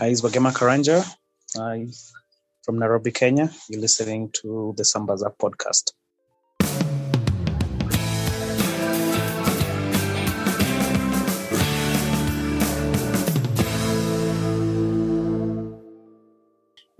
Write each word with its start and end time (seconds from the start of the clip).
Uh, 0.00 0.04
it's 0.04 0.20
Wagema 0.20 0.52
Karanja 0.52 1.02
uh, 1.58 1.90
from 2.62 2.78
Nairobi, 2.78 3.10
Kenya. 3.10 3.50
You're 3.68 3.80
listening 3.80 4.30
to 4.30 4.72
the 4.76 4.84
Sambaza 4.84 5.34
podcast. 5.36 5.90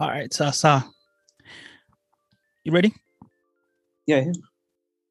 All 0.01 0.09
right, 0.09 0.33
Sasa. 0.33 0.85
You 2.65 2.73
ready? 2.73 2.93
Yeah, 4.07 4.25
yeah. 4.27 4.33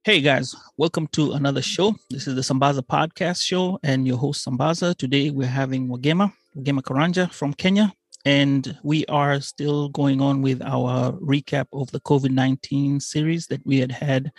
Hey 0.08 0.22
guys, 0.22 0.56
welcome 0.78 1.08
to 1.08 1.34
another 1.34 1.62
show. 1.62 1.94
This 2.10 2.28
is 2.28 2.36
the 2.36 2.42
Sambaza 2.42 2.80
podcast 2.80 3.42
show 3.42 3.78
and 3.84 4.08
your 4.08 4.16
host 4.16 4.48
Sambaza. 4.48 4.96
Today 4.96 5.32
we're 5.32 5.50
having 5.50 5.90
Wagema, 5.90 6.32
Wagema 6.56 6.82
Karanja 6.82 7.30
from 7.30 7.54
Kenya, 7.54 7.92
and 8.24 8.80
we 8.84 9.06
are 9.08 9.42
still 9.42 9.90
going 9.90 10.22
on 10.22 10.42
with 10.42 10.62
our 10.62 11.12
recap 11.20 11.66
of 11.74 11.92
the 11.92 12.00
COVID 12.00 12.32
19 12.32 13.02
series 13.02 13.48
that 13.48 13.60
we 13.66 13.80
had 13.80 13.92
had 13.92 14.32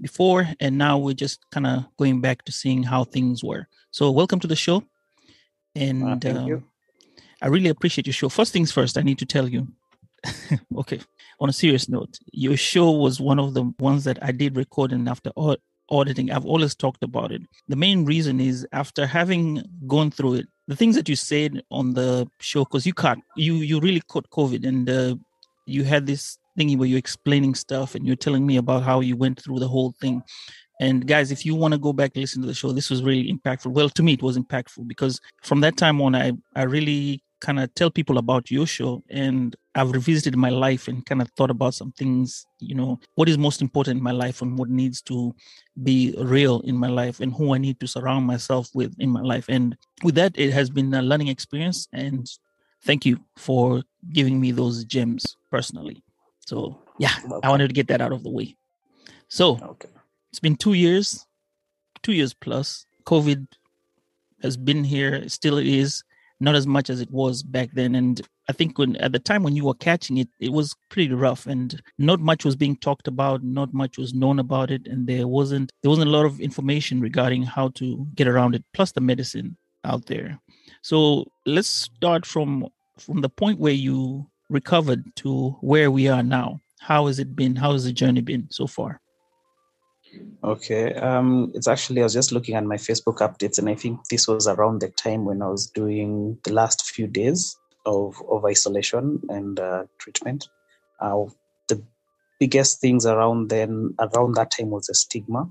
before. 0.00 0.48
And 0.58 0.78
now 0.78 0.96
we're 0.96 1.12
just 1.12 1.44
kind 1.50 1.66
of 1.66 1.84
going 1.98 2.22
back 2.22 2.42
to 2.46 2.52
seeing 2.52 2.82
how 2.82 3.04
things 3.04 3.44
were. 3.44 3.68
So, 3.90 4.10
welcome 4.10 4.40
to 4.40 4.46
the 4.46 4.56
show. 4.56 4.84
And 5.74 6.24
Uh, 6.24 6.30
um. 6.30 6.64
I 7.42 7.48
really 7.48 7.68
appreciate 7.68 8.06
your 8.06 8.14
show. 8.14 8.30
First 8.30 8.54
things 8.54 8.72
first, 8.72 8.96
I 8.96 9.02
need 9.02 9.18
to 9.18 9.26
tell 9.26 9.50
you. 9.50 9.68
okay, 10.78 11.00
on 11.40 11.48
a 11.48 11.52
serious 11.52 11.88
note, 11.88 12.18
your 12.32 12.56
show 12.56 12.90
was 12.90 13.20
one 13.20 13.38
of 13.38 13.54
the 13.54 13.72
ones 13.78 14.04
that 14.04 14.18
I 14.22 14.32
did 14.32 14.56
record, 14.56 14.92
and 14.92 15.08
after 15.08 15.30
au- 15.36 15.56
auditing, 15.90 16.30
I've 16.30 16.46
always 16.46 16.74
talked 16.74 17.02
about 17.02 17.32
it. 17.32 17.42
The 17.68 17.76
main 17.76 18.04
reason 18.04 18.40
is 18.40 18.66
after 18.72 19.06
having 19.06 19.62
gone 19.86 20.10
through 20.10 20.34
it, 20.34 20.46
the 20.66 20.76
things 20.76 20.96
that 20.96 21.08
you 21.08 21.16
said 21.16 21.62
on 21.70 21.94
the 21.94 22.26
show, 22.40 22.64
because 22.64 22.86
you 22.86 22.94
caught 22.94 23.18
you 23.36 23.56
you 23.56 23.80
really 23.80 24.00
caught 24.00 24.28
COVID, 24.30 24.66
and 24.66 24.88
uh, 24.88 25.16
you 25.66 25.84
had 25.84 26.06
this 26.06 26.38
thingy 26.58 26.78
where 26.78 26.88
you're 26.88 26.98
explaining 26.98 27.54
stuff, 27.54 27.94
and 27.94 28.06
you're 28.06 28.16
telling 28.16 28.46
me 28.46 28.56
about 28.56 28.82
how 28.82 29.00
you 29.00 29.16
went 29.16 29.42
through 29.42 29.58
the 29.58 29.68
whole 29.68 29.92
thing. 30.00 30.22
And 30.80 31.06
guys, 31.06 31.30
if 31.30 31.46
you 31.46 31.54
want 31.54 31.72
to 31.72 31.78
go 31.78 31.92
back 31.92 32.12
and 32.14 32.22
listen 32.22 32.42
to 32.42 32.48
the 32.48 32.54
show, 32.54 32.72
this 32.72 32.90
was 32.90 33.02
really 33.02 33.32
impactful. 33.32 33.72
Well, 33.72 33.88
to 33.90 34.02
me, 34.02 34.14
it 34.14 34.22
was 34.22 34.36
impactful 34.36 34.88
because 34.88 35.20
from 35.42 35.60
that 35.60 35.76
time 35.76 36.00
on, 36.00 36.14
I 36.14 36.32
I 36.56 36.62
really 36.62 37.22
kind 37.40 37.60
of 37.60 37.72
tell 37.74 37.90
people 37.90 38.18
about 38.18 38.50
your 38.50 38.66
show, 38.66 39.02
and 39.10 39.54
I've 39.74 39.90
revisited 39.90 40.36
my 40.36 40.50
life 40.50 40.88
and 40.88 41.04
kind 41.04 41.20
of 41.20 41.28
thought 41.30 41.50
about 41.50 41.74
some 41.74 41.92
things. 41.92 42.46
You 42.60 42.74
know, 42.74 43.00
what 43.16 43.28
is 43.28 43.36
most 43.38 43.60
important 43.60 43.98
in 43.98 44.02
my 44.04 44.12
life, 44.12 44.40
and 44.42 44.56
what 44.58 44.68
needs 44.68 45.02
to 45.02 45.34
be 45.82 46.14
real 46.18 46.60
in 46.60 46.76
my 46.76 46.88
life, 46.88 47.20
and 47.20 47.32
who 47.32 47.54
I 47.54 47.58
need 47.58 47.80
to 47.80 47.86
surround 47.86 48.26
myself 48.26 48.68
with 48.74 48.94
in 48.98 49.10
my 49.10 49.20
life. 49.22 49.46
And 49.48 49.76
with 50.02 50.14
that, 50.14 50.32
it 50.38 50.52
has 50.52 50.70
been 50.70 50.92
a 50.94 51.02
learning 51.02 51.28
experience. 51.28 51.88
And 51.92 52.30
thank 52.84 53.04
you 53.04 53.18
for 53.36 53.82
giving 54.12 54.40
me 54.40 54.52
those 54.52 54.84
gems 54.84 55.36
personally. 55.50 56.02
So 56.46 56.78
yeah, 56.98 57.14
I 57.42 57.48
wanted 57.48 57.68
to 57.68 57.74
get 57.74 57.88
that 57.88 58.00
out 58.00 58.12
of 58.12 58.22
the 58.22 58.30
way. 58.30 58.56
So 59.28 59.58
Okay. 59.62 59.88
it's 60.30 60.40
been 60.40 60.56
two 60.56 60.74
years, 60.74 61.26
two 62.02 62.12
years 62.12 62.34
plus. 62.34 62.86
COVID 63.06 63.46
has 64.42 64.56
been 64.56 64.84
here, 64.84 65.28
still 65.28 65.58
is, 65.58 66.04
not 66.44 66.54
as 66.54 66.66
much 66.66 66.90
as 66.90 67.00
it 67.00 67.10
was 67.10 67.42
back 67.42 67.70
then. 67.72 67.94
And 67.94 68.20
I 68.48 68.52
think 68.52 68.78
when 68.78 68.96
at 68.96 69.12
the 69.12 69.18
time 69.18 69.42
when 69.42 69.56
you 69.56 69.64
were 69.64 69.74
catching 69.74 70.18
it, 70.18 70.28
it 70.38 70.52
was 70.52 70.76
pretty 70.90 71.12
rough 71.12 71.46
and 71.46 71.80
not 71.98 72.20
much 72.20 72.44
was 72.44 72.54
being 72.54 72.76
talked 72.76 73.08
about, 73.08 73.42
not 73.42 73.72
much 73.72 73.98
was 73.98 74.14
known 74.14 74.38
about 74.38 74.70
it, 74.70 74.86
and 74.86 75.06
there 75.06 75.26
wasn't 75.26 75.72
there 75.82 75.90
wasn't 75.90 76.08
a 76.08 76.12
lot 76.12 76.26
of 76.26 76.40
information 76.40 77.00
regarding 77.00 77.42
how 77.42 77.68
to 77.70 78.06
get 78.14 78.28
around 78.28 78.54
it, 78.54 78.64
plus 78.74 78.92
the 78.92 79.00
medicine 79.00 79.56
out 79.84 80.06
there. 80.06 80.38
So 80.82 81.26
let's 81.46 81.68
start 81.68 82.26
from 82.26 82.68
from 82.98 83.22
the 83.22 83.28
point 83.28 83.58
where 83.58 83.72
you 83.72 84.26
recovered 84.50 85.04
to 85.16 85.56
where 85.60 85.90
we 85.90 86.08
are 86.08 86.22
now. 86.22 86.60
How 86.80 87.06
has 87.06 87.18
it 87.18 87.34
been? 87.34 87.56
How 87.56 87.72
has 87.72 87.84
the 87.84 87.92
journey 87.92 88.20
been 88.20 88.48
so 88.50 88.66
far? 88.66 89.00
Okay. 90.42 90.92
Um, 90.94 91.52
it's 91.54 91.68
actually, 91.68 92.00
I 92.00 92.04
was 92.04 92.12
just 92.12 92.32
looking 92.32 92.54
at 92.54 92.64
my 92.64 92.76
Facebook 92.76 93.18
updates, 93.18 93.58
and 93.58 93.68
I 93.68 93.74
think 93.74 94.08
this 94.08 94.28
was 94.28 94.46
around 94.46 94.80
the 94.80 94.90
time 94.90 95.24
when 95.24 95.42
I 95.42 95.48
was 95.48 95.66
doing 95.70 96.38
the 96.44 96.52
last 96.52 96.84
few 96.86 97.06
days 97.06 97.56
of, 97.86 98.16
of 98.30 98.44
isolation 98.44 99.20
and 99.28 99.58
uh, 99.58 99.84
treatment. 99.98 100.48
Uh, 101.00 101.24
the 101.68 101.82
biggest 102.38 102.80
things 102.80 103.06
around 103.06 103.48
then, 103.48 103.94
around 103.98 104.34
that 104.34 104.50
time, 104.50 104.70
was 104.70 104.86
the 104.86 104.94
stigma 104.94 105.50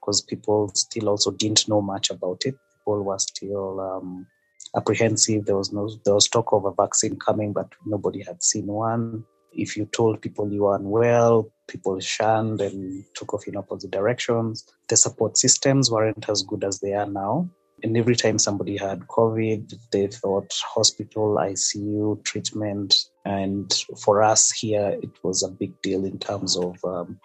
because 0.00 0.20
people 0.20 0.70
still 0.74 1.08
also 1.08 1.30
didn't 1.30 1.66
know 1.66 1.80
much 1.80 2.10
about 2.10 2.42
it. 2.44 2.54
People 2.78 3.02
were 3.02 3.18
still 3.18 3.80
um, 3.80 4.26
apprehensive. 4.76 5.46
There 5.46 5.56
was 5.56 5.72
no, 5.72 5.90
there 6.04 6.14
was 6.14 6.28
talk 6.28 6.52
of 6.52 6.66
a 6.66 6.72
vaccine 6.72 7.16
coming, 7.16 7.54
but 7.54 7.72
nobody 7.86 8.22
had 8.22 8.42
seen 8.42 8.66
one. 8.66 9.24
If 9.56 9.76
you 9.76 9.86
told 9.86 10.20
people 10.20 10.52
you 10.52 10.62
were 10.62 10.76
unwell, 10.76 11.50
people 11.68 11.98
shunned 12.00 12.60
and 12.60 13.04
took 13.14 13.34
off 13.34 13.46
in 13.46 13.56
opposite 13.56 13.90
directions. 13.90 14.66
The 14.88 14.96
support 14.96 15.36
systems 15.36 15.90
weren't 15.90 16.28
as 16.28 16.42
good 16.42 16.64
as 16.64 16.80
they 16.80 16.92
are 16.94 17.06
now. 17.06 17.48
And 17.82 17.96
every 17.96 18.16
time 18.16 18.38
somebody 18.38 18.76
had 18.76 19.00
COVID, 19.08 19.74
they 19.90 20.06
thought 20.06 20.52
hospital, 20.74 21.36
ICU, 21.36 22.24
treatment. 22.24 22.94
And 23.24 23.70
for 24.02 24.22
us 24.22 24.50
here, 24.50 24.98
it 25.02 25.10
was 25.22 25.42
a 25.42 25.50
big 25.50 25.80
deal 25.82 26.04
in 26.04 26.18
terms 26.18 26.56
of 26.56 26.82
um, 26.84 27.20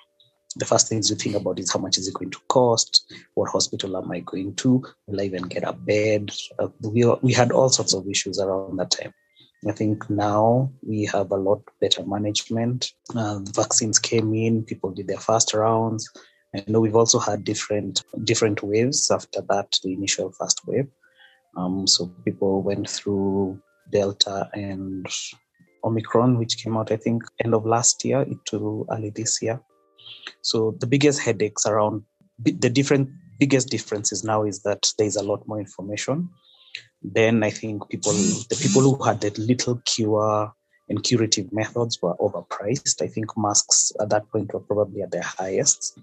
the 0.55 0.65
first 0.65 0.87
things 0.87 1.09
you 1.09 1.15
think 1.15 1.35
about 1.35 1.59
is 1.59 1.71
how 1.71 1.79
much 1.79 1.97
is 1.97 2.07
it 2.07 2.13
going 2.13 2.31
to 2.31 2.39
cost? 2.49 3.11
What 3.35 3.51
hospital 3.51 3.95
am 3.95 4.11
I 4.11 4.19
going 4.19 4.55
to? 4.55 4.83
Will 5.07 5.21
I 5.21 5.25
even 5.25 5.43
get 5.43 5.63
a 5.63 5.73
bed? 5.73 6.31
Uh, 6.57 6.69
we, 6.81 7.05
we 7.21 7.33
had 7.33 7.51
all 7.51 7.69
sorts 7.69 7.93
of 7.93 8.07
issues 8.09 8.39
around 8.39 8.77
that 8.77 8.91
time. 8.91 9.13
I 9.67 9.73
think 9.73 10.09
now 10.09 10.71
we 10.81 11.03
have 11.05 11.31
a 11.31 11.37
lot 11.37 11.61
better 11.81 12.05
management. 12.05 12.93
Uh, 13.13 13.39
vaccines 13.53 13.99
came 13.99 14.33
in, 14.33 14.63
people 14.63 14.91
did 14.91 15.07
their 15.07 15.19
first 15.19 15.53
rounds. 15.53 16.09
I 16.55 16.63
know 16.67 16.79
we've 16.79 16.95
also 16.95 17.19
had 17.19 17.43
different 17.43 18.03
different 18.23 18.63
waves 18.63 19.11
after 19.11 19.41
that, 19.49 19.77
the 19.83 19.93
initial 19.93 20.31
first 20.31 20.61
wave. 20.65 20.87
Um, 21.57 21.87
so 21.87 22.07
people 22.23 22.61
went 22.63 22.89
through 22.89 23.59
Delta 23.91 24.49
and 24.53 25.05
Omicron, 25.83 26.37
which 26.37 26.57
came 26.63 26.77
out, 26.77 26.91
I 26.91 26.97
think, 26.97 27.23
end 27.43 27.53
of 27.53 27.65
last 27.65 28.03
year 28.05 28.25
to 28.45 28.87
early 28.91 29.09
this 29.09 29.41
year. 29.41 29.59
So 30.41 30.75
the 30.79 30.87
biggest 30.87 31.19
headaches 31.19 31.65
around 31.65 32.03
the 32.41 32.69
different 32.69 33.09
biggest 33.39 33.69
differences 33.69 34.23
now 34.23 34.43
is 34.43 34.63
that 34.63 34.91
there's 34.97 35.17
a 35.17 35.23
lot 35.23 35.45
more 35.47 35.59
information 35.59 36.29
then 37.01 37.43
I 37.43 37.49
think 37.49 37.89
people, 37.89 38.13
the 38.13 38.59
people 38.61 38.81
who 38.81 39.03
had 39.03 39.21
the 39.21 39.31
little 39.41 39.81
cure 39.85 40.53
and 40.89 41.03
curative 41.03 41.53
methods 41.53 42.01
were 42.01 42.15
overpriced. 42.17 43.01
I 43.01 43.07
think 43.07 43.37
masks 43.37 43.91
at 44.01 44.09
that 44.09 44.29
point 44.31 44.53
were 44.53 44.59
probably 44.59 45.01
at 45.01 45.11
their 45.11 45.23
highest. 45.23 45.99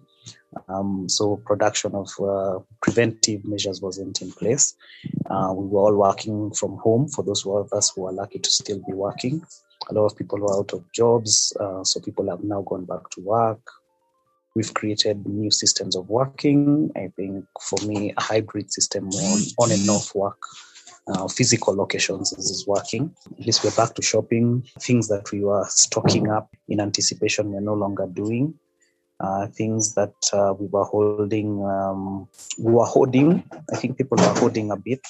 Um, 0.68 1.08
so 1.08 1.36
production 1.44 1.94
of 1.94 2.08
uh, 2.20 2.60
preventive 2.80 3.44
measures 3.44 3.82
wasn't 3.82 4.22
in 4.22 4.32
place. 4.32 4.74
Uh, 5.28 5.52
we 5.54 5.66
were 5.66 5.80
all 5.80 5.96
working 5.96 6.52
from 6.52 6.76
home. 6.76 7.08
For 7.08 7.22
those 7.22 7.44
of 7.46 7.72
us 7.72 7.92
who 7.94 8.06
are 8.06 8.12
lucky 8.12 8.38
to 8.38 8.50
still 8.50 8.78
be 8.86 8.94
working, 8.94 9.44
a 9.90 9.94
lot 9.94 10.06
of 10.06 10.16
people 10.16 10.38
were 10.38 10.56
out 10.56 10.72
of 10.72 10.84
jobs. 10.92 11.52
Uh, 11.60 11.84
so 11.84 12.00
people 12.00 12.28
have 12.30 12.42
now 12.42 12.62
gone 12.62 12.84
back 12.84 13.08
to 13.10 13.20
work. 13.20 13.60
We've 14.56 14.74
created 14.74 15.26
new 15.26 15.50
systems 15.50 15.94
of 15.94 16.08
working. 16.08 16.90
I 16.96 17.12
think 17.14 17.44
for 17.60 17.78
me, 17.86 18.12
a 18.16 18.20
hybrid 18.20 18.72
system 18.72 19.08
on, 19.08 19.40
on 19.58 19.70
and 19.70 19.88
off 19.88 20.14
work 20.14 20.38
uh, 21.08 21.28
physical 21.28 21.74
locations 21.74 22.32
is 22.32 22.66
working. 22.66 23.14
At 23.38 23.46
least 23.46 23.64
we're 23.64 23.70
back 23.70 23.94
to 23.94 24.02
shopping. 24.02 24.66
Things 24.80 25.08
that 25.08 25.30
we 25.32 25.44
were 25.44 25.64
stocking 25.68 26.30
up 26.30 26.54
in 26.68 26.80
anticipation, 26.80 27.52
we're 27.52 27.60
no 27.60 27.74
longer 27.74 28.06
doing. 28.06 28.54
Uh, 29.18 29.46
things 29.46 29.94
that 29.94 30.14
uh, 30.32 30.52
we 30.58 30.66
were 30.66 30.84
holding, 30.84 31.64
um, 31.64 32.28
we 32.58 32.72
were 32.72 32.84
holding. 32.84 33.42
I 33.72 33.76
think 33.76 33.96
people 33.96 34.18
were 34.18 34.34
holding 34.40 34.70
a 34.70 34.76
bit. 34.76 35.00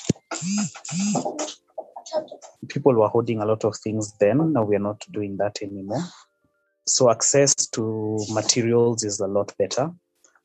People 2.68 2.94
were 2.94 3.08
holding 3.08 3.40
a 3.40 3.46
lot 3.46 3.64
of 3.64 3.76
things 3.82 4.12
then. 4.20 4.52
Now 4.52 4.64
we 4.64 4.76
are 4.76 4.80
not 4.80 5.04
doing 5.10 5.36
that 5.38 5.60
anymore. 5.62 6.04
So 6.86 7.10
access 7.10 7.54
to 7.68 8.24
materials 8.30 9.04
is 9.04 9.20
a 9.20 9.26
lot 9.26 9.52
better. 9.58 9.92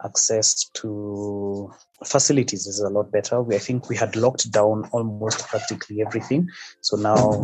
access 0.04 0.70
to 0.74 1.72
facilities 2.06 2.68
is 2.68 2.80
a 2.80 2.90
lot 2.90 3.12
better. 3.12 3.42
We, 3.42 3.56
I 3.56 3.60
think 3.60 3.90
we 3.90 3.96
had 3.96 4.16
locked 4.16 4.52
down 4.52 4.90
almost 4.92 5.48
practically 5.48 6.02
everything. 6.02 6.50
So 6.82 6.98
now 6.98 7.42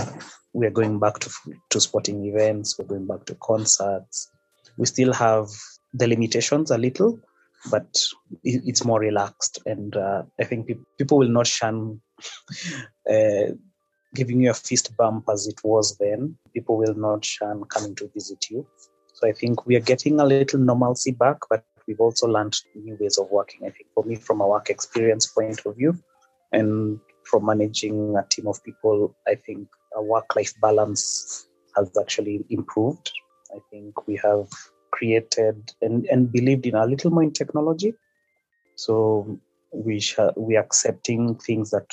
we're 0.53 0.71
going 0.71 0.99
back 0.99 1.19
to, 1.19 1.31
to 1.69 1.79
sporting 1.79 2.25
events, 2.25 2.77
we're 2.77 2.85
going 2.85 3.07
back 3.07 3.25
to 3.25 3.35
concerts. 3.35 4.29
We 4.77 4.85
still 4.85 5.13
have 5.13 5.47
the 5.93 6.07
limitations 6.07 6.71
a 6.71 6.77
little, 6.77 7.19
but 7.71 8.03
it's 8.43 8.85
more 8.85 8.99
relaxed. 8.99 9.59
And 9.65 9.95
uh, 9.95 10.23
I 10.39 10.43
think 10.43 10.67
pe- 10.67 10.75
people 10.97 11.19
will 11.19 11.29
not 11.29 11.47
shun 11.47 12.01
uh, 13.09 13.53
giving 14.17 14.41
you 14.41 14.49
a 14.49 14.53
fist 14.67 14.95
bump 14.97 15.25
as 15.31 15.47
it 15.47 15.59
was 15.63 15.95
then. 15.97 16.35
People 16.53 16.77
will 16.77 16.95
not 16.95 17.23
shun 17.23 17.63
coming 17.65 17.95
to 17.95 18.09
visit 18.13 18.49
you. 18.49 18.65
So 19.13 19.27
I 19.27 19.31
think 19.31 19.65
we 19.65 19.75
are 19.75 19.85
getting 19.91 20.19
a 20.19 20.25
little 20.25 20.59
normalcy 20.59 21.11
back, 21.11 21.37
but 21.49 21.63
we've 21.87 21.99
also 21.99 22.27
learned 22.27 22.55
new 22.75 22.97
ways 22.99 23.17
of 23.17 23.29
working. 23.31 23.61
I 23.61 23.71
think 23.71 23.87
for 23.93 24.03
me, 24.03 24.15
from 24.15 24.41
a 24.41 24.47
work 24.47 24.69
experience 24.69 25.27
point 25.27 25.61
of 25.65 25.75
view, 25.75 25.93
and 26.51 26.99
from 27.23 27.45
managing 27.45 28.15
a 28.17 28.23
team 28.29 28.47
of 28.47 28.63
people, 28.63 29.15
I 29.27 29.35
think 29.35 29.67
a 29.95 30.01
work-life 30.01 30.53
balance 30.61 31.47
has 31.75 31.91
actually 31.99 32.45
improved. 32.49 33.11
I 33.55 33.59
think 33.71 34.07
we 34.07 34.15
have 34.23 34.47
created 34.91 35.71
and, 35.81 36.05
and 36.05 36.31
believed 36.31 36.65
in 36.65 36.75
a 36.75 36.85
little 36.85 37.11
more 37.11 37.23
in 37.23 37.33
technology. 37.33 37.93
So 38.75 39.39
we 39.73 39.99
sh- 39.99 40.33
we 40.35 40.55
are 40.57 40.63
accepting 40.63 41.35
things 41.35 41.71
that 41.71 41.87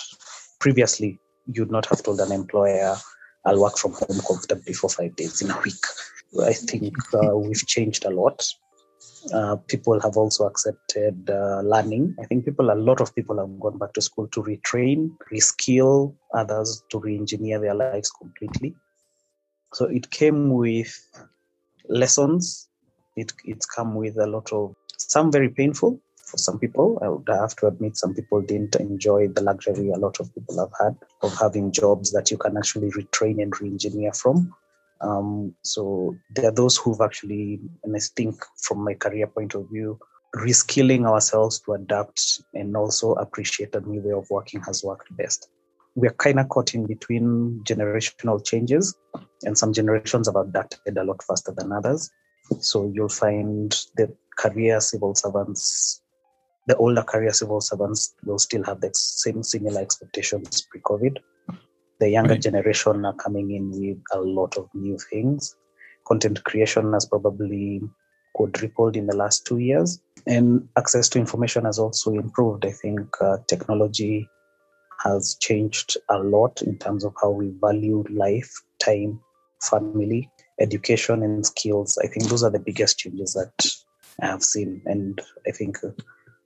previously 0.61 1.19
you'd 1.53 1.71
not 1.71 1.87
have 1.87 2.03
told 2.03 2.21
an 2.21 2.33
employer, 2.33 2.97
I'll 3.45 3.61
work 3.61 3.79
from 3.79 3.93
home 3.93 4.21
comfortably 4.27 4.73
for 4.73 4.89
five 4.89 5.17
days 5.17 5.43
in 5.43 5.51
a 5.51 5.61
week. 5.61 5.85
I 6.43 6.53
think 6.53 6.95
uh, 7.15 7.37
we've 7.37 7.67
changed 7.67 8.05
a 8.05 8.11
lot. 8.11 8.47
Uh, 9.33 9.57
people 9.69 10.01
have 10.01 10.17
also 10.17 10.47
accepted 10.47 11.31
uh, 11.31 11.61
learning. 11.63 12.15
I 12.21 12.27
think 12.27 12.45
people, 12.45 12.71
a 12.71 12.75
lot 12.75 13.01
of 13.01 13.15
people 13.15 13.39
have 13.39 13.61
gone 13.61 13.79
back 13.79 13.93
to 13.95 14.03
school 14.03 14.29
to 14.29 14.43
retrain, 14.43 15.11
reskill 15.33 16.15
others 16.35 16.83
to 16.91 16.99
re-engineer 16.99 17.61
their 17.61 17.75
lives 17.75 18.11
completely. 18.11 18.75
So 19.73 19.87
it 19.87 20.11
came 20.11 20.51
with 20.51 20.93
lessons. 21.89 22.69
It 23.17 23.33
it's 23.45 23.67
come 23.67 23.95
with 23.95 24.19
a 24.19 24.27
lot 24.27 24.53
of 24.53 24.75
some 24.97 25.31
very 25.31 25.49
painful 25.49 26.01
for 26.35 26.39
some 26.39 26.59
people. 26.59 26.99
I 27.01 27.09
would 27.09 27.29
have 27.29 27.55
to 27.57 27.69
admit 27.69 27.97
some 27.97 28.15
people 28.15 28.43
didn't 28.43 28.75
enjoy 28.77 29.29
the 29.29 29.43
luxury 29.43 29.91
a 29.91 29.99
lot 29.99 30.19
of 30.19 30.35
people 30.35 30.59
have 30.59 30.73
had 30.81 30.97
of 31.23 31.39
having 31.39 31.71
jobs 31.71 32.11
that 32.13 32.31
you 32.31 32.37
can 32.37 32.57
actually 32.57 32.91
retrain 32.91 33.41
and 33.41 33.53
re-engineer 33.61 34.13
from. 34.13 34.53
Um, 35.01 35.55
so 35.63 36.17
there 36.35 36.49
are 36.49 36.53
those 36.53 36.77
who've 36.77 37.01
actually, 37.01 37.61
and 37.85 37.97
I 37.97 38.01
think 38.17 38.35
from 38.63 38.83
my 38.83 38.95
career 38.95 39.29
point 39.29 39.55
of 39.55 39.69
view, 39.71 39.99
reskilling 40.35 41.07
ourselves 41.07 41.61
to 41.61 41.75
adapt 41.75 42.43
and 42.55 42.77
also 42.77 43.13
appreciate 43.13 43.75
a 43.77 43.81
new 43.81 44.01
way 44.01 44.13
of 44.13 44.29
working 44.31 44.61
has 44.63 44.83
worked 44.83 45.17
best. 45.17 45.49
We're 45.95 46.11
kind 46.15 46.41
of 46.41 46.49
caught 46.49 46.75
in 46.75 46.87
between 46.87 47.63
generational 47.63 48.45
changes, 48.45 48.97
and 49.45 49.57
some 49.57 49.73
generations 49.73 50.27
have 50.27 50.35
adapted 50.35 50.97
a 50.97 51.05
lot 51.05 51.23
faster 51.23 51.53
than 51.57 51.71
others. 51.71 52.11
So 52.59 52.91
you'll 52.93 53.09
find 53.09 53.71
the 53.97 54.13
career 54.37 54.81
civil 54.81 55.15
servants, 55.15 56.03
the 56.67 56.77
older 56.77 57.03
career 57.03 57.33
civil 57.33 57.61
servants 57.61 58.15
will 58.25 58.39
still 58.39 58.65
have 58.65 58.81
the 58.81 58.91
same 58.95 59.43
similar 59.43 59.81
expectations 59.81 60.67
pre-COVID 60.71 61.19
the 62.01 62.11
younger 62.11 62.35
right. 62.35 62.43
generation 62.43 63.05
are 63.05 63.15
coming 63.15 63.51
in 63.53 63.71
with 63.71 63.99
a 64.13 64.21
lot 64.21 64.57
of 64.57 64.69
new 64.75 64.99
things. 65.11 65.57
Content 66.07 66.43
creation 66.45 66.93
has 66.93 67.07
probably 67.07 67.81
quadrupled 68.35 68.97
in 68.97 69.07
the 69.07 69.17
last 69.17 69.47
two 69.47 69.59
years, 69.59 70.01
and 70.27 70.69
access 70.77 71.09
to 71.11 71.19
information 71.19 71.65
has 71.65 71.79
also 71.79 72.13
improved. 72.13 72.67
I 72.67 72.73
think 72.73 73.09
uh, 73.21 73.39
technology 73.47 74.29
has 75.03 75.37
changed 75.41 75.97
a 76.11 76.19
lot 76.19 76.63
in 76.63 76.79
terms 76.79 77.05
of 77.05 77.15
how 77.21 77.31
we 77.31 77.53
value 77.61 78.05
life, 78.11 78.53
time, 78.79 79.21
family, 79.63 80.31
education, 80.61 81.23
and 81.23 81.47
skills. 81.47 81.97
I 82.03 82.09
think 82.09 82.29
those 82.29 82.43
are 82.43 82.51
the 82.51 82.59
biggest 82.59 82.99
changes 82.99 83.35
that 83.35 83.67
I 84.21 84.27
have 84.27 84.43
seen, 84.43 84.83
and 84.85 85.23
I 85.47 85.53
think. 85.53 85.79
Uh, 85.83 85.91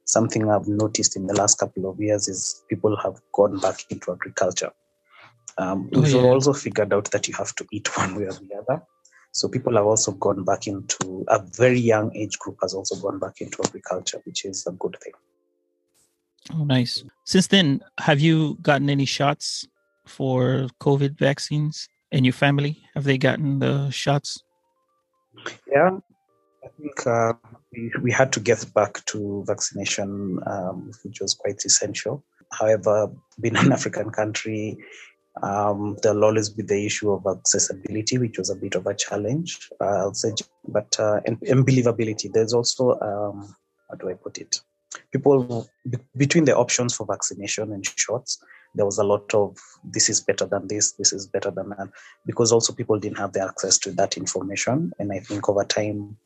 something 0.09 0.51
I've 0.51 0.69
noticed 0.69 1.17
in 1.17 1.27
the 1.27 1.35
last 1.35 1.59
couple 1.59 1.89
of 1.89 2.01
years 2.01 2.29
is 2.29 2.65
people 2.69 2.97
have 2.97 3.21
gone 3.33 3.59
back 3.59 3.85
into 3.91 4.13
agriculture 4.13 4.73
um, 5.59 5.91
oh, 5.95 6.01
we've 6.01 6.13
yeah. 6.13 6.23
also 6.23 6.53
figured 6.53 6.93
out 6.93 7.11
that 7.11 7.27
you 7.29 7.35
have 7.35 7.55
to 7.57 7.67
eat 7.73 7.89
one 7.97 8.15
way 8.15 8.25
or 8.25 8.33
the 8.33 8.49
other. 8.57 8.83
So 9.33 9.49
people 9.49 9.77
have 9.77 9.85
also 9.85 10.13
gone 10.13 10.45
back 10.45 10.67
into 10.67 11.25
a 11.29 11.41
very 11.57 11.79
young 11.79 12.15
age 12.17 12.39
group 12.39 12.57
has 12.63 12.75
also 12.75 12.97
gone 12.97 13.19
back 13.19 13.41
into 13.41 13.59
agriculture, 13.65 14.21
which 14.25 14.45
is 14.45 14.67
a 14.67 14.73
good 14.73 14.97
thing. 15.03 15.13
Oh, 16.55 16.65
nice. 16.65 17.05
Since 17.25 17.49
then, 17.49 17.83
have 17.99 18.21
you 18.21 18.57
gotten 18.63 18.89
any 18.89 19.05
shots 19.05 19.69
for 20.07 20.69
COVID 20.81 21.19
vaccines 21.19 21.89
in 22.11 22.25
your 22.25 22.33
family? 22.33 22.81
Have 22.95 23.05
they 23.05 23.19
gotten 23.19 23.59
the 23.59 23.91
shots? 23.91 24.43
Yeah, 25.71 25.99
I 26.65 26.69
think 26.81 27.07
uh, 27.07 27.35
we, 27.73 27.93
we 28.03 28.13
had 28.13 28.33
to 28.33 28.41
get 28.41 28.65
back 28.75 29.05
to 29.07 29.45
vaccination, 29.47 30.41
um, 30.47 30.91
which 31.05 31.21
was 31.21 31.35
quite 31.35 31.65
essential. 31.65 32.25
However, 32.53 33.11
being 33.41 33.57
an 33.57 33.73
African 33.79 34.11
country, 34.11 34.79
um, 35.43 35.97
there'll 36.03 36.25
always 36.25 36.49
be 36.49 36.63
the 36.63 36.87
issue 36.87 37.13
of 37.13 37.27
accessibility, 37.27 38.19
which 38.19 38.39
was 38.39 38.51
a 38.51 38.57
bit 38.57 38.75
of 38.75 38.87
a 38.87 38.95
challenge, 38.95 39.71
uh, 39.81 39.85
I'll 39.85 40.15
say, 40.15 40.33
but 40.67 40.99
uh, 40.99 41.21
and, 41.27 41.41
and 41.43 41.67
believability. 41.67 42.33
There's 42.33 42.53
also, 42.53 42.99
um, 43.01 43.55
how 43.89 43.97
do 43.97 44.09
I 44.09 44.15
put 44.15 44.39
it? 44.39 44.61
People 45.13 45.69
between 46.17 46.45
the 46.45 46.57
options 46.57 46.97
for 46.97 47.07
vaccination 47.07 47.73
and 47.73 47.87
shots, 47.87 48.43
there 48.75 48.87
was 48.87 48.99
a 48.99 49.05
lot 49.05 49.33
of 49.35 49.57
this 49.85 50.09
is 50.09 50.21
better 50.21 50.47
than 50.47 50.67
this, 50.69 50.93
this 50.93 51.13
is 51.13 51.27
better 51.27 51.51
than 51.51 51.71
that, 51.71 51.89
because 52.27 52.53
also 52.53 52.73
people 52.73 52.99
didn't 52.99 53.19
have 53.19 53.33
the 53.33 53.43
access 53.43 53.79
to 53.79 53.93
that 53.93 54.17
information. 54.17 54.93
And 54.99 55.13
I 55.13 55.21
think 55.21 55.49
over 55.49 55.65
time, 55.65 56.17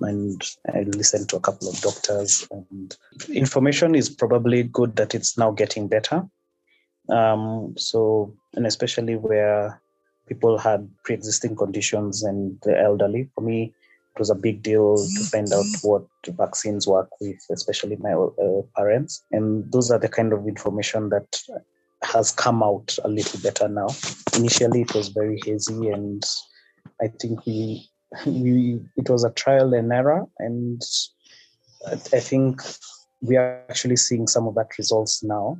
and 0.00 0.42
I 0.72 0.82
listened 0.82 1.28
to 1.30 1.36
a 1.36 1.40
couple 1.40 1.68
of 1.68 1.80
doctors, 1.80 2.46
and 2.50 2.96
information 3.28 3.94
is 3.94 4.08
probably 4.08 4.62
good 4.62 4.96
that 4.96 5.14
it's 5.14 5.36
now 5.36 5.50
getting 5.50 5.88
better 5.88 6.28
um, 7.10 7.74
so, 7.76 8.34
and 8.54 8.66
especially 8.66 9.16
where 9.16 9.80
people 10.28 10.58
had 10.58 10.88
pre-existing 11.04 11.56
conditions 11.56 12.22
and 12.22 12.58
the 12.62 12.78
elderly. 12.78 13.28
For 13.34 13.40
me, 13.40 13.74
it 14.14 14.18
was 14.18 14.30
a 14.30 14.34
big 14.34 14.62
deal 14.62 14.96
to 14.96 15.24
find 15.24 15.52
out 15.52 15.66
what 15.82 16.04
vaccines 16.26 16.86
work 16.86 17.08
with, 17.20 17.38
especially 17.50 17.96
my 17.96 18.12
uh, 18.12 18.62
parents. 18.76 19.24
And 19.32 19.70
those 19.72 19.90
are 19.90 19.98
the 19.98 20.08
kind 20.08 20.32
of 20.32 20.46
information 20.46 21.08
that 21.10 21.40
has 22.02 22.32
come 22.32 22.62
out 22.62 22.96
a 23.04 23.08
little 23.08 23.40
better 23.40 23.68
now. 23.68 23.88
Initially, 24.36 24.82
it 24.82 24.94
was 24.94 25.08
very 25.08 25.40
hazy, 25.44 25.88
and 25.88 26.22
I 27.02 27.08
think 27.08 27.44
we 27.46 27.89
we 28.26 28.80
it 28.96 29.08
was 29.08 29.24
a 29.24 29.30
trial 29.30 29.74
and 29.74 29.92
error, 29.92 30.26
and 30.38 30.82
I 31.86 32.20
think 32.20 32.62
we 33.20 33.36
are 33.36 33.64
actually 33.68 33.96
seeing 33.96 34.26
some 34.26 34.46
of 34.46 34.54
that 34.54 34.76
results 34.78 35.22
now. 35.22 35.58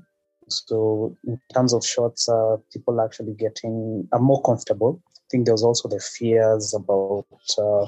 So 0.49 1.17
in 1.27 1.41
terms 1.55 1.73
of 1.73 1.85
shots, 1.85 2.29
uh, 2.29 2.57
people 2.73 3.01
are 3.01 3.05
actually 3.05 3.35
getting 3.35 4.09
are 4.13 4.21
more 4.21 4.43
comfortable. 4.43 5.01
I 5.17 5.27
think 5.31 5.45
there 5.45 5.55
was 5.55 5.63
also 5.63 5.89
the 5.89 6.01
fears 6.01 6.75
about 6.75 7.27
uh, 7.57 7.87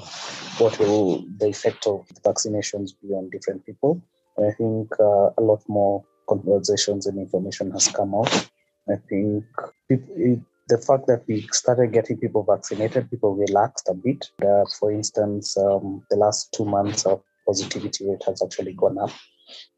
what 0.59 0.79
will 0.79 1.25
the 1.37 1.47
effect 1.47 1.85
of 1.87 2.07
the 2.13 2.21
vaccinations 2.21 2.91
be 3.01 3.09
on 3.09 3.29
different 3.29 3.65
people. 3.65 4.01
I 4.37 4.51
think 4.51 4.91
uh, 4.99 5.29
a 5.37 5.41
lot 5.41 5.61
more 5.67 6.03
conversations 6.27 7.05
and 7.05 7.19
information 7.19 7.71
has 7.71 7.87
come 7.89 8.15
out. 8.15 8.49
I 8.89 8.95
think 9.09 9.45
it, 9.89 10.39
the 10.67 10.77
fact 10.77 11.07
that 11.07 11.23
we 11.27 11.41
started 11.51 11.91
getting 11.91 12.17
people 12.17 12.43
vaccinated, 12.43 13.09
people 13.09 13.35
relaxed 13.35 13.89
a 13.89 13.93
bit. 13.93 14.29
Uh, 14.41 14.63
for 14.79 14.91
instance, 14.91 15.57
um, 15.57 16.03
the 16.09 16.15
last 16.15 16.53
two 16.53 16.65
months 16.65 17.05
of 17.05 17.21
positivity 17.45 18.09
rate 18.09 18.23
has 18.25 18.41
actually 18.41 18.73
gone 18.73 18.97
up, 18.97 19.11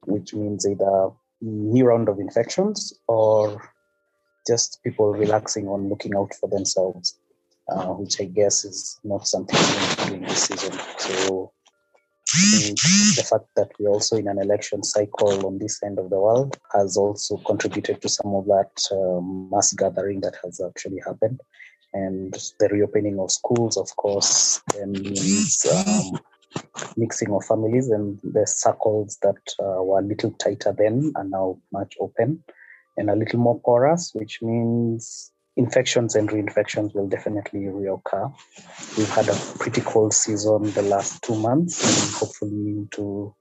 which 0.06 0.34
means 0.34 0.68
either 0.68 1.10
new 1.42 1.86
round 1.86 2.08
of 2.08 2.20
infections 2.20 2.94
or 3.08 3.72
just 4.48 4.80
people 4.84 5.12
relaxing 5.12 5.68
on 5.68 5.89
looking 5.89 6.15
out 6.15 6.32
for 6.39 6.48
themselves, 6.50 7.18
uh, 7.70 7.88
which 7.88 8.22
I 8.22 8.25
guess 8.25 8.63
is 8.63 9.00
not 9.04 9.27
something 9.27 9.60
during 10.06 10.22
this 10.24 10.44
season. 10.44 10.80
So 11.00 11.51
the 13.15 13.27
fact 13.30 13.46
that 13.56 13.70
we're 13.80 13.89
also 13.89 14.18
in 14.18 14.27
an 14.27 14.39
election 14.39 14.84
cycle 14.84 15.46
on 15.46 15.58
this 15.58 15.82
end 15.84 16.00
of 16.00 16.10
the 16.10 16.20
world 16.20 16.58
has 16.74 16.98
also 16.98 17.38
contributed 17.38 18.01
to 18.01 18.10
some 18.10 18.34
of 18.36 18.46
that 18.46 18.72
um, 18.92 19.50
mass 19.51 19.74
gathering 19.74 20.22
that 20.22 20.36
has 20.44 20.62
actually 20.65 21.00
happened. 21.06 21.42
And 21.94 22.34
the 22.60 22.68
reopening 22.70 23.20
of 23.20 23.32
schools, 23.32 23.77
of 23.77 23.96
course, 23.96 24.62
then 24.74 24.92
means 24.92 25.65
um, 25.65 26.20
mixing 26.98 27.32
of 27.32 27.46
families 27.46 27.89
and 27.89 28.20
the 28.24 28.46
circles 28.46 29.18
that 29.22 29.42
uh, 29.60 29.82
were 29.82 30.00
a 30.00 30.04
little 30.04 30.32
tighter 30.32 30.74
then 30.77 31.13
are 31.15 31.24
now 31.24 31.58
much 31.72 31.96
open 32.00 32.44
and 32.98 33.10
a 33.10 33.15
little 33.15 33.39
more 33.39 33.60
porous, 33.60 34.12
which 34.13 34.42
means 34.42 35.32
infections 35.58 36.16
and 36.16 36.30
reinfections 36.30 36.94
will 36.94 37.08
definitely 37.08 37.62
reoccur. 37.62 38.34
We've 38.98 39.10
had 39.10 39.30
a 39.30 39.36
pretty 39.60 39.82
cold 39.82 40.14
season 40.14 40.72
the 40.72 40.82
last 40.82 41.24
two 41.24 41.36
months, 41.36 41.84
and 41.84 42.14
hopefully 42.16 42.70
into 42.70 43.34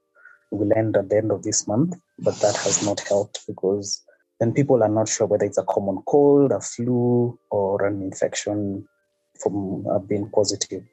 will 0.51 0.71
end 0.77 0.95
at 0.95 1.09
the 1.09 1.17
end 1.17 1.31
of 1.31 1.43
this 1.43 1.67
month, 1.67 1.95
but 2.19 2.35
that 2.39 2.55
has 2.55 2.85
not 2.85 2.99
helped 3.01 3.45
because 3.47 4.01
then 4.39 4.53
people 4.53 4.83
are 4.83 4.89
not 4.89 5.07
sure 5.07 5.27
whether 5.27 5.45
it's 5.45 5.57
a 5.57 5.63
common 5.63 6.01
cold, 6.07 6.51
a 6.51 6.59
flu, 6.59 7.37
or 7.51 7.85
an 7.85 8.01
infection 8.01 8.87
from 9.41 9.85
uh, 9.87 9.99
being 9.99 10.29
positive. 10.29 10.83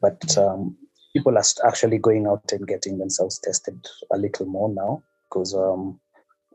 But 0.00 0.36
um, 0.36 0.76
people 1.14 1.36
are 1.36 1.44
actually 1.66 1.98
going 1.98 2.26
out 2.26 2.50
and 2.52 2.66
getting 2.66 2.98
themselves 2.98 3.38
tested 3.38 3.86
a 4.12 4.18
little 4.18 4.46
more 4.46 4.68
now 4.72 5.02
because 5.28 5.54
um, 5.54 6.00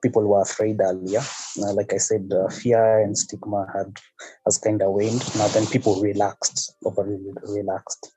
people 0.03 0.23
were 0.27 0.41
afraid 0.41 0.79
earlier. 0.81 1.21
Uh, 1.59 1.73
like 1.73 1.93
I 1.93 1.97
said, 1.97 2.31
uh, 2.31 2.49
fear 2.49 2.99
and 2.99 3.17
stigma 3.17 3.65
had 3.73 3.97
has 4.45 4.57
kind 4.57 4.81
of 4.81 4.91
waned. 4.91 5.23
Now 5.35 5.47
then, 5.47 5.65
people 5.67 6.01
relaxed, 6.01 6.75
over 6.85 7.03
relaxed. 7.57 8.11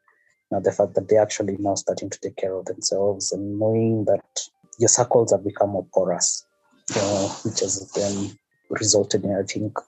Now 0.51 0.61
the 0.61 0.73
fact 0.73 0.95
that 0.95 1.09
they're 1.09 1.23
actually 1.23 1.57
now 1.59 1.77
starting 1.77 2.11
to 2.11 2.21
take 2.21 2.37
care 2.37 2.55
of 2.55 2.67
themselves 2.67 3.33
and 3.33 3.59
knowing 3.59 4.05
that 4.05 4.25
your 4.79 4.89
circles 4.89 5.33
have 5.33 5.45
become 5.45 5.71
more 5.71 5.87
porous, 5.95 6.47
uh, 6.95 7.29
which 7.45 7.61
has 7.61 7.91
then 7.93 8.37
resulted 8.69 9.25
in, 9.25 9.35
I 9.35 9.43
think, 9.43 9.79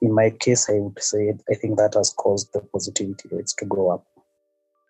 in 0.00 0.12
my 0.12 0.30
case, 0.30 0.68
I 0.68 0.74
would 0.74 1.02
say, 1.02 1.32
I 1.50 1.54
think 1.54 1.78
that 1.78 1.94
has 1.94 2.10
caused 2.10 2.52
the 2.52 2.60
positivity 2.60 3.28
rates 3.30 3.54
to 3.54 3.64
go 3.64 3.90
up. 3.90 4.04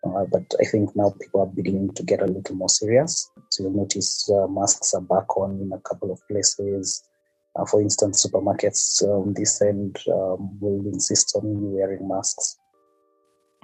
Uh, 0.05 0.25
but 0.25 0.43
I 0.59 0.65
think 0.65 0.95
now 0.95 1.13
people 1.21 1.41
are 1.41 1.47
beginning 1.47 1.93
to 1.93 2.03
get 2.03 2.21
a 2.21 2.25
little 2.25 2.55
more 2.55 2.69
serious. 2.69 3.31
So 3.49 3.63
you'll 3.63 3.77
notice 3.77 4.29
uh, 4.29 4.47
masks 4.47 4.93
are 4.93 5.01
back 5.01 5.37
on 5.37 5.59
in 5.61 5.71
a 5.71 5.79
couple 5.79 6.11
of 6.11 6.19
places. 6.27 7.03
Uh, 7.55 7.65
for 7.65 7.81
instance, 7.81 8.25
supermarkets 8.25 9.01
on 9.03 9.33
this 9.33 9.61
end 9.61 9.97
um, 10.11 10.59
will 10.59 10.85
insist 10.91 11.35
on 11.35 11.47
you 11.47 11.69
wearing 11.77 12.07
masks, 12.07 12.57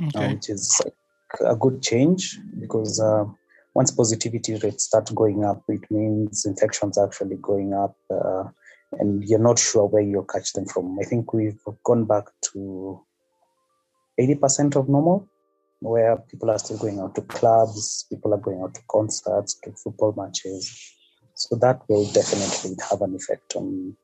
okay. 0.07 0.33
which 0.33 0.49
is 0.49 0.81
a 1.45 1.55
good 1.55 1.81
change 1.81 2.39
because 2.59 3.01
uh, 3.01 3.25
once 3.73 3.91
positivity 3.91 4.55
rates 4.63 4.85
start 4.85 5.13
going 5.15 5.43
up, 5.43 5.63
it 5.67 5.81
means 5.89 6.45
infections 6.45 6.97
are 6.97 7.07
actually 7.07 7.37
going 7.41 7.73
up, 7.73 7.95
uh, 8.11 8.43
and 8.99 9.27
you're 9.27 9.39
not 9.39 9.59
sure 9.59 9.87
where 9.87 10.03
you'll 10.03 10.23
catch 10.23 10.53
them 10.53 10.65
from. 10.67 10.97
I 11.01 11.05
think 11.05 11.33
we've 11.33 11.59
gone 11.83 12.05
back 12.05 12.25
to 12.53 13.01
80% 14.19 14.75
of 14.75 14.87
normal 14.87 15.27
where 15.79 16.17
people 16.17 16.49
are 16.51 16.59
still 16.59 16.77
going 16.77 16.99
out 16.99 17.15
to 17.15 17.21
clubs, 17.21 18.05
people 18.09 18.33
are 18.33 18.37
going 18.39 18.61
out 18.61 18.73
to 18.75 18.81
concerts, 18.89 19.55
to 19.63 19.71
football 19.71 20.13
matches. 20.17 20.93
So 21.35 21.55
that 21.57 21.81
will 21.87 22.05
definitely 22.11 22.75
have 22.89 23.01
an 23.01 23.15
effect 23.15 23.55
on 23.55 23.95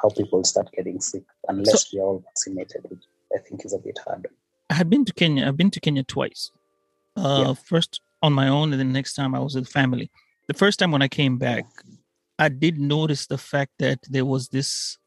how 0.00 0.08
people 0.10 0.42
start 0.44 0.70
getting 0.72 1.00
sick 1.00 1.24
unless 1.48 1.90
so, 1.90 1.96
we 1.96 2.00
are 2.00 2.04
all 2.04 2.24
vaccinated, 2.26 2.82
which 2.88 3.04
I 3.34 3.38
think 3.38 3.64
is 3.64 3.72
a 3.72 3.78
bit 3.78 3.98
hard. 4.04 4.26
I 4.70 4.74
had 4.74 4.88
been 4.88 5.04
to 5.04 5.12
Kenya. 5.12 5.46
I've 5.46 5.56
been 5.56 5.70
to 5.70 5.80
Kenya 5.80 6.02
twice. 6.02 6.50
Uh, 7.14 7.44
yeah. 7.46 7.54
First 7.54 8.00
on 8.22 8.32
my 8.32 8.48
own, 8.48 8.72
and 8.72 8.80
then 8.80 8.88
the 8.88 8.94
next 8.94 9.14
time 9.14 9.34
I 9.34 9.40
was 9.40 9.54
with 9.54 9.68
family. 9.68 10.10
The 10.48 10.54
first 10.54 10.78
time 10.78 10.92
when 10.92 11.02
I 11.02 11.08
came 11.08 11.36
back, 11.36 11.64
I 12.38 12.48
did 12.48 12.78
notice 12.78 13.26
the 13.26 13.38
fact 13.38 13.72
that 13.78 13.98
there 14.08 14.24
was 14.24 14.48
this. 14.48 14.98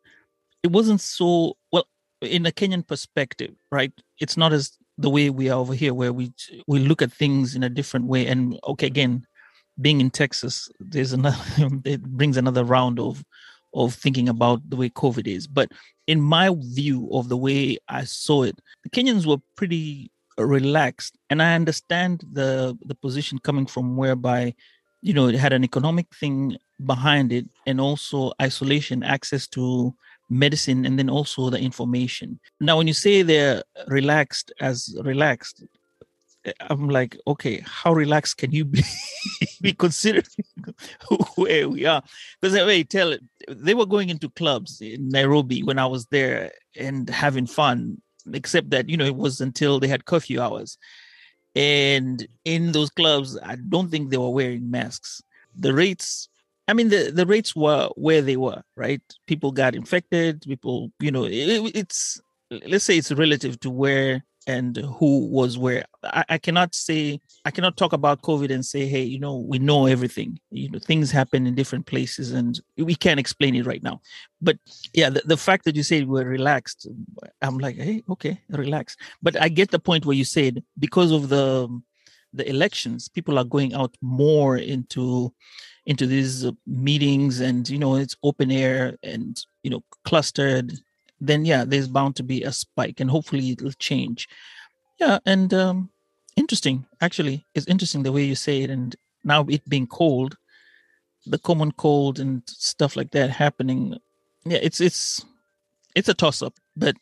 It 0.62 0.72
wasn't 0.72 1.02
so 1.02 1.58
well 1.72 1.88
in 2.22 2.46
a 2.46 2.52
Kenyan 2.52 2.86
perspective, 2.86 3.56
right? 3.72 3.92
It's 4.20 4.38
not 4.38 4.54
as 4.54 4.78
the 4.98 5.10
way 5.10 5.30
we 5.30 5.50
are 5.50 5.60
over 5.60 5.74
here 5.74 5.94
where 5.94 6.14
we 6.14 6.32
we 6.68 6.80
look 6.80 7.02
at 7.02 7.12
things 7.12 7.56
in 7.56 7.64
a 7.64 7.70
different 7.70 8.06
way. 8.08 8.26
And 8.28 8.60
okay 8.68 8.88
again 8.88 9.26
being 9.82 10.00
in 10.00 10.10
texas 10.10 10.70
there's 10.80 11.12
another 11.12 11.38
it 11.86 12.02
brings 12.02 12.38
another 12.38 12.64
round 12.64 13.00
of 13.00 13.24
of 13.74 13.94
thinking 13.94 14.30
about 14.30 14.62
the 14.70 14.78
way 14.78 14.90
covid 14.90 15.28
is. 15.28 15.48
But 15.48 15.72
in 16.08 16.22
my 16.22 16.56
view 16.58 17.10
of 17.12 17.30
the 17.30 17.38
way 17.38 17.78
i 17.90 18.04
saw 18.04 18.44
it 18.44 18.60
the 18.84 18.90
kenyans 18.90 19.26
were 19.26 19.42
pretty 19.56 20.12
relaxed. 20.38 21.18
And 21.30 21.42
i 21.42 21.56
understand 21.56 22.24
the 22.32 22.78
the 22.86 22.96
position 22.96 23.40
coming 23.40 23.66
from 23.66 23.98
whereby 23.98 24.54
you 25.02 25.14
know 25.14 25.28
it 25.28 25.36
had 25.36 25.54
an 25.54 25.64
economic 25.64 26.08
thing 26.16 26.58
behind 26.86 27.32
it 27.32 27.46
and 27.66 27.80
also 27.80 28.34
isolation 28.42 29.04
access 29.04 29.48
to 29.48 29.94
medicine 30.30 30.86
and 30.86 30.98
then 30.98 31.10
also 31.10 31.50
the 31.50 31.60
information. 31.60 32.40
Now, 32.60 32.78
when 32.78 32.88
you 32.88 32.94
say 32.94 33.22
they're 33.22 33.64
relaxed 33.88 34.52
as 34.60 34.96
relaxed, 35.04 35.64
eh, 36.46 36.54
I'm 36.62 36.90
like, 36.90 37.18
okay, 37.28 37.64
how 37.66 37.94
relaxed 37.94 38.38
can 38.38 38.52
you 38.52 38.66
be, 38.66 38.84
be 39.62 39.74
considered 39.74 40.28
where 41.36 41.70
we 41.70 41.86
are? 41.86 42.04
Because 42.42 42.54
they 42.54 42.84
tell 42.84 43.12
it, 43.12 43.22
they 43.48 43.74
were 43.74 43.86
going 43.86 44.10
into 44.10 44.30
clubs 44.30 44.82
in 44.82 45.10
Nairobi 45.10 45.64
when 45.64 45.80
I 45.80 45.86
was 45.86 46.06
there 46.08 46.52
and 46.78 47.10
having 47.10 47.46
fun, 47.46 48.02
except 48.34 48.72
that, 48.72 48.90
you 48.90 48.98
know, 48.98 49.06
it 49.06 49.16
was 49.16 49.42
until 49.42 49.80
they 49.80 49.88
had 49.88 50.06
curfew 50.06 50.42
hours. 50.42 50.78
And 51.56 52.28
in 52.44 52.74
those 52.74 52.90
clubs, 52.90 53.38
I 53.42 53.56
don't 53.56 53.90
think 53.90 54.10
they 54.10 54.18
were 54.18 54.30
wearing 54.30 54.70
masks. 54.70 55.22
The 55.58 55.74
rates 55.74 56.28
I 56.68 56.74
mean, 56.74 56.90
the, 56.90 57.12
the 57.12 57.26
rates 57.26 57.56
were 57.56 57.90
where 57.96 58.22
they 58.22 58.38
were, 58.38 58.64
right? 58.76 59.02
People 59.28 59.52
got 59.52 59.76
infected. 59.76 60.42
People, 60.42 60.92
you 61.00 61.12
know, 61.12 61.26
it, 61.26 61.76
it's 61.76 62.20
let's 62.66 62.86
say 62.86 62.98
it's 62.98 63.12
relative 63.12 63.60
to 63.62 63.70
where 63.70 64.24
and 64.48 64.78
who 64.78 65.28
was 65.28 65.58
where. 65.58 65.86
I, 66.04 66.24
I, 66.30 66.38
cannot 66.38 66.76
say 66.76 67.20
I 67.46 67.52
cannot 67.52 67.78
talk 67.78 67.94
about 67.94 68.22
COVID 68.22 68.52
and 68.52 68.66
say, 68.66 68.86
hey, 68.86 69.04
you 69.04 69.20
know, 69.20 69.38
we 69.38 69.60
know 69.60 69.86
everything. 69.88 70.40
You 70.52 70.70
know, 70.70 70.80
things 70.80 71.12
happen 71.12 71.48
in 71.48 71.56
different 71.56 71.86
places, 71.86 72.32
and 72.32 72.60
we 72.78 72.96
can't 72.96 73.20
explain 73.20 73.56
it 73.56 73.66
right 73.66 73.82
now. 73.82 74.02
But 74.42 74.58
yeah, 74.94 75.10
the, 75.10 75.22
the 75.26 75.38
fact 75.38 75.66
that 75.66 75.76
you 75.76 75.84
say 75.84 76.04
we're 76.04 76.28
relaxed, 76.28 76.88
I'm 77.42 77.58
like, 77.58 77.76
hey, 77.78 78.04
okay, 78.10 78.40
relax. 78.50 78.96
But 79.22 79.40
I 79.42 79.50
get 79.50 79.72
the 79.72 79.80
point 79.80 80.06
where 80.06 80.16
you 80.16 80.26
said 80.26 80.64
because 80.78 81.12
of 81.12 81.30
the 81.30 81.68
the 82.34 82.48
elections, 82.50 83.08
people 83.08 83.40
are 83.40 83.46
going 83.46 83.74
out 83.74 83.96
more 84.02 84.58
into 84.58 85.34
into 85.86 86.08
these 86.08 86.46
meetings 86.66 87.40
and 87.40 87.70
you 87.70 87.78
know 87.78 87.96
it's 87.96 88.16
open 88.24 88.52
air 88.52 88.98
and 89.04 89.46
you 89.64 89.70
know 89.70 89.84
clustered 90.04 90.74
then 91.22 91.46
yeah 91.46 91.64
there's 91.64 91.88
bound 91.88 92.16
to 92.16 92.24
be 92.24 92.44
a 92.44 92.52
spike 92.52 93.00
and 93.00 93.10
hopefully 93.10 93.52
it'll 93.52 93.72
change. 93.74 94.28
Yeah 95.00 95.20
and 95.26 95.54
um 95.54 95.90
interesting 96.36 96.86
actually 97.02 97.46
it's 97.54 97.68
interesting 97.68 98.04
the 98.04 98.12
way 98.12 98.24
you 98.24 98.36
say 98.36 98.62
it 98.64 98.70
and 98.70 98.96
now 99.24 99.46
it 99.50 99.68
being 99.70 99.88
cold 99.88 100.38
the 101.26 101.38
common 101.40 101.72
cold 101.72 102.20
and 102.20 102.44
stuff 102.46 102.96
like 102.96 103.12
that 103.12 103.30
happening 103.30 103.98
yeah 104.46 104.60
it's 104.62 104.80
it's 104.80 105.26
it's 105.96 106.10
a 106.10 106.14
toss 106.14 106.42
up 106.42 106.54
but 106.76 106.96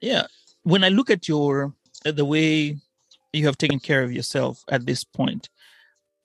yeah 0.00 0.26
when 0.62 0.84
i 0.84 0.88
look 0.88 1.10
at 1.10 1.28
your 1.28 1.74
at 2.04 2.16
the 2.16 2.24
way 2.24 2.76
you 3.32 3.44
have 3.46 3.58
taken 3.58 3.78
care 3.78 4.02
of 4.02 4.12
yourself 4.12 4.64
at 4.68 4.86
this 4.86 5.04
point 5.04 5.48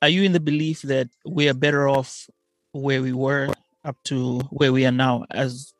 are 0.06 0.10
you 0.10 0.24
in 0.24 0.34
the 0.34 0.40
belief 0.40 0.84
that 0.84 1.10
we 1.26 1.50
are 1.50 1.54
better 1.54 1.90
off 1.90 2.30
where 2.74 3.02
we 3.02 3.12
were 3.12 3.50
up 3.84 3.98
to 4.04 4.40
where 4.52 4.72
we 4.72 4.86
are 4.86 4.92
now 4.92 5.26
as 5.32 5.74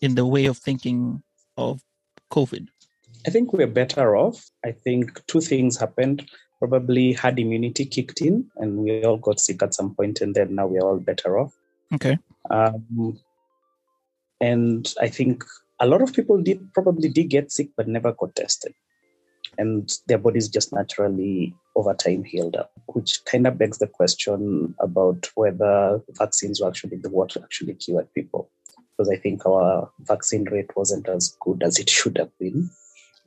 in 0.00 0.16
the 0.16 0.26
way 0.26 0.46
of 0.46 0.58
thinking 0.58 1.22
of 1.56 1.80
covid? 2.32 2.66
I 3.24 3.30
think 3.30 3.52
we're 3.52 3.68
better 3.68 4.16
off. 4.16 4.50
I 4.64 4.72
think 4.72 5.24
two 5.26 5.40
things 5.40 5.78
happened. 5.78 6.28
Probably 6.58 7.12
herd 7.12 7.38
immunity 7.38 7.84
kicked 7.86 8.20
in 8.20 8.50
and 8.56 8.78
we 8.78 9.04
all 9.04 9.16
got 9.16 9.38
sick 9.38 9.62
at 9.62 9.74
some 9.74 9.94
point 9.94 10.20
and 10.20 10.34
then 10.34 10.56
now 10.56 10.66
we're 10.66 10.82
all 10.82 10.98
better 10.98 11.38
off. 11.38 11.56
Okay. 11.94 12.18
Um, 12.50 13.20
and 14.42 14.92
i 15.00 15.08
think 15.08 15.44
a 15.80 15.86
lot 15.86 16.02
of 16.02 16.12
people 16.12 16.42
did 16.42 16.60
probably 16.74 17.08
did 17.08 17.28
get 17.36 17.50
sick 17.50 17.70
but 17.76 17.88
never 17.88 18.12
got 18.12 18.34
tested 18.34 18.74
and 19.58 19.98
their 20.06 20.18
bodies 20.18 20.48
just 20.48 20.72
naturally 20.72 21.54
over 21.76 21.94
time 21.94 22.24
healed 22.24 22.56
up, 22.56 22.72
which 22.86 23.24
kind 23.24 23.46
of 23.46 23.58
begs 23.58 23.78
the 23.78 23.86
question 23.86 24.74
about 24.80 25.30
whether 25.34 26.00
vaccines 26.18 26.60
were 26.60 26.68
actually 26.68 26.96
the 26.96 27.10
what 27.10 27.36
actually 27.36 27.74
cured 27.74 28.12
people. 28.14 28.50
Because 28.96 29.10
I 29.10 29.16
think 29.16 29.46
our 29.46 29.90
vaccine 30.00 30.44
rate 30.44 30.70
wasn't 30.76 31.08
as 31.08 31.36
good 31.40 31.62
as 31.62 31.78
it 31.78 31.88
should 31.88 32.18
have 32.18 32.36
been 32.38 32.70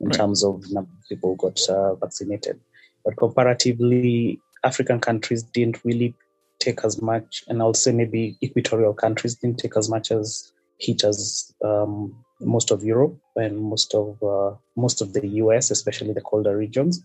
in 0.00 0.08
right. 0.08 0.16
terms 0.16 0.44
of 0.44 0.70
number 0.70 0.90
of 0.90 1.08
people 1.08 1.30
who 1.30 1.50
got 1.50 1.60
uh, 1.68 1.94
vaccinated. 1.96 2.60
But 3.04 3.16
comparatively, 3.16 4.40
African 4.64 5.00
countries 5.00 5.42
didn't 5.42 5.84
really 5.84 6.14
take 6.58 6.84
as 6.84 7.00
much, 7.00 7.44
and 7.48 7.62
also 7.62 7.92
maybe 7.92 8.36
equatorial 8.42 8.94
countries 8.94 9.36
didn't 9.36 9.58
take 9.58 9.76
as 9.76 9.88
much 9.88 10.10
as 10.10 10.52
hit 10.78 11.04
as 11.04 11.52
um, 11.64 12.14
most 12.40 12.70
of 12.70 12.82
Europe 12.82 13.16
and 13.36 13.58
most 13.58 13.94
of 13.94 14.22
uh, 14.22 14.54
most 14.76 15.00
of 15.00 15.12
the 15.12 15.26
US, 15.42 15.70
especially 15.70 16.12
the 16.12 16.20
colder 16.20 16.56
regions. 16.56 17.02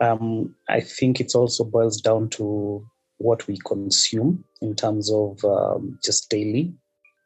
Um, 0.00 0.54
I 0.68 0.80
think 0.80 1.20
it 1.20 1.34
also 1.34 1.64
boils 1.64 2.00
down 2.00 2.28
to 2.30 2.84
what 3.18 3.46
we 3.46 3.58
consume 3.64 4.44
in 4.60 4.74
terms 4.74 5.10
of 5.10 5.44
um, 5.44 5.98
just 6.04 6.30
daily 6.30 6.74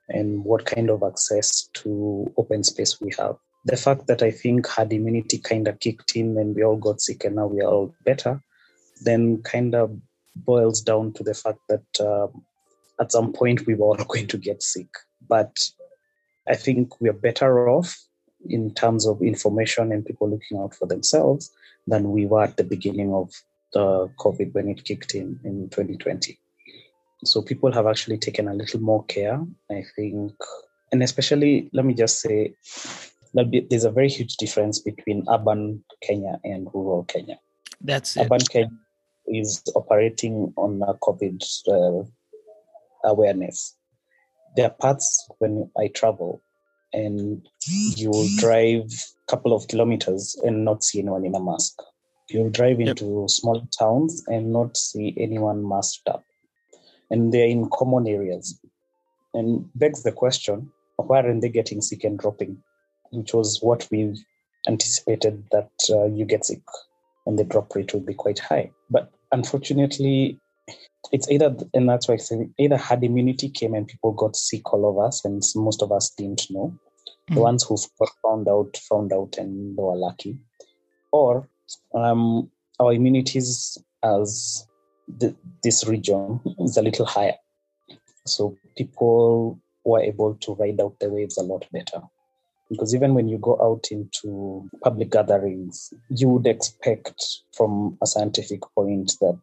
and 0.08 0.44
what 0.44 0.66
kind 0.66 0.90
of 0.90 1.02
access 1.02 1.68
to 1.74 2.32
open 2.36 2.62
space 2.62 3.00
we 3.00 3.12
have. 3.18 3.36
The 3.64 3.76
fact 3.76 4.06
that 4.06 4.22
I 4.22 4.30
think 4.30 4.66
herd 4.66 4.92
immunity 4.92 5.38
kind 5.38 5.68
of 5.68 5.80
kicked 5.80 6.16
in 6.16 6.38
and 6.38 6.54
we 6.54 6.62
all 6.62 6.76
got 6.76 7.00
sick 7.00 7.24
and 7.24 7.36
now 7.36 7.46
we 7.46 7.60
are 7.60 7.70
all 7.70 7.94
better, 8.04 8.42
then 9.02 9.42
kind 9.42 9.74
of 9.74 9.96
boils 10.36 10.80
down 10.80 11.12
to 11.14 11.22
the 11.22 11.34
fact 11.34 11.58
that 11.68 12.00
uh, 12.00 12.28
at 13.00 13.12
some 13.12 13.32
point 13.32 13.66
we 13.66 13.74
were 13.74 13.86
all 13.86 14.04
going 14.08 14.26
to 14.28 14.38
get 14.38 14.62
sick. 14.62 14.88
But 15.28 15.58
I 16.48 16.54
think 16.54 17.00
we 17.00 17.08
are 17.08 17.20
better 17.28 17.68
off 17.68 17.96
in 18.48 18.72
terms 18.74 19.06
of 19.06 19.20
information 19.22 19.92
and 19.92 20.06
people 20.06 20.30
looking 20.30 20.58
out 20.58 20.74
for 20.74 20.86
themselves 20.86 21.50
than 21.86 22.12
we 22.12 22.26
were 22.26 22.44
at 22.44 22.56
the 22.56 22.64
beginning 22.64 23.12
of 23.12 23.32
the 23.72 24.10
COVID 24.18 24.54
when 24.54 24.68
it 24.68 24.84
kicked 24.84 25.14
in 25.14 25.38
in 25.44 25.68
2020. 25.70 26.38
So 27.24 27.42
people 27.42 27.72
have 27.72 27.86
actually 27.86 28.18
taken 28.18 28.48
a 28.48 28.54
little 28.54 28.80
more 28.80 29.04
care, 29.04 29.40
I 29.70 29.84
think, 29.96 30.32
and 30.92 31.02
especially 31.02 31.68
let 31.72 31.84
me 31.84 31.94
just 31.94 32.20
say 32.20 32.54
there's 33.34 33.84
a 33.84 33.90
very 33.90 34.08
huge 34.08 34.36
difference 34.36 34.78
between 34.78 35.26
urban 35.28 35.84
Kenya 36.02 36.40
and 36.44 36.68
rural 36.72 37.04
Kenya. 37.04 37.38
That's 37.80 38.16
it. 38.16 38.24
Urban 38.24 38.40
Kenya 38.40 38.70
is 39.26 39.62
operating 39.74 40.52
on 40.56 40.82
a 40.86 40.94
COVID 40.94 41.44
uh, 41.68 42.04
awareness. 43.04 43.76
There 44.56 44.66
are 44.66 44.74
parts 44.80 45.28
when 45.38 45.70
I 45.78 45.88
travel 45.88 46.42
and 46.92 47.46
you 47.66 48.10
will 48.10 48.28
drive 48.38 48.84
a 48.86 49.30
couple 49.30 49.52
of 49.52 49.68
kilometers 49.68 50.36
and 50.42 50.64
not 50.64 50.82
see 50.82 51.00
anyone 51.00 51.24
in 51.24 51.34
a 51.34 51.40
mask. 51.40 51.80
You'll 52.30 52.50
drive 52.50 52.80
into 52.80 53.20
yep. 53.20 53.30
small 53.30 53.66
towns 53.78 54.24
and 54.26 54.52
not 54.52 54.76
see 54.76 55.14
anyone 55.18 55.66
masked 55.66 56.08
up. 56.08 56.24
And 57.10 57.32
they're 57.32 57.48
in 57.48 57.70
common 57.70 58.06
areas. 58.06 58.58
And 59.34 59.68
begs 59.74 60.02
the 60.02 60.12
question, 60.12 60.70
why 60.96 61.22
aren't 61.22 61.42
they 61.42 61.48
getting 61.48 61.80
sick 61.80 62.04
and 62.04 62.18
dropping? 62.18 62.62
Which 63.10 63.32
was 63.32 63.60
what 63.62 63.86
we 63.90 64.14
anticipated 64.66 65.44
that 65.52 65.70
uh, 65.90 66.06
you 66.06 66.24
get 66.24 66.44
sick 66.44 66.60
and 67.26 67.38
the 67.38 67.44
drop 67.44 67.74
rate 67.74 67.92
will 67.92 68.00
be 68.00 68.14
quite 68.14 68.38
high. 68.38 68.70
But 68.90 69.10
unfortunately, 69.32 70.38
it's 71.12 71.30
either, 71.30 71.54
and 71.74 71.88
that's 71.88 72.08
why 72.08 72.14
I 72.14 72.18
say 72.18 72.48
either 72.58 72.76
herd 72.76 73.04
immunity 73.04 73.48
came 73.48 73.74
and 73.74 73.86
people 73.86 74.12
got 74.12 74.36
sick, 74.36 74.72
all 74.72 74.88
of 74.88 74.98
us, 75.04 75.24
and 75.24 75.42
most 75.54 75.82
of 75.82 75.92
us 75.92 76.10
didn't 76.10 76.50
know. 76.50 76.78
Mm. 77.30 77.34
The 77.34 77.40
ones 77.40 77.64
who 77.64 77.76
found 78.22 78.48
out, 78.48 78.76
found 78.88 79.12
out, 79.12 79.36
and 79.38 79.76
they 79.76 79.82
were 79.82 79.96
lucky. 79.96 80.38
Or 81.12 81.48
um, 81.94 82.50
our 82.78 82.92
immunities 82.92 83.78
as 84.02 84.66
the, 85.08 85.34
this 85.62 85.86
region 85.86 86.40
is 86.60 86.76
a 86.76 86.82
little 86.82 87.06
higher. 87.06 87.36
So 88.26 88.56
people 88.76 89.58
were 89.84 90.00
able 90.00 90.34
to 90.34 90.54
ride 90.54 90.80
out 90.80 90.98
the 91.00 91.08
waves 91.08 91.38
a 91.38 91.42
lot 91.42 91.66
better. 91.72 92.02
Because 92.70 92.94
even 92.94 93.14
when 93.14 93.28
you 93.28 93.38
go 93.38 93.58
out 93.62 93.86
into 93.90 94.68
public 94.82 95.10
gatherings, 95.10 95.94
you 96.10 96.28
would 96.28 96.46
expect 96.46 97.40
from 97.56 97.96
a 98.02 98.06
scientific 98.06 98.60
point 98.74 99.12
that 99.22 99.40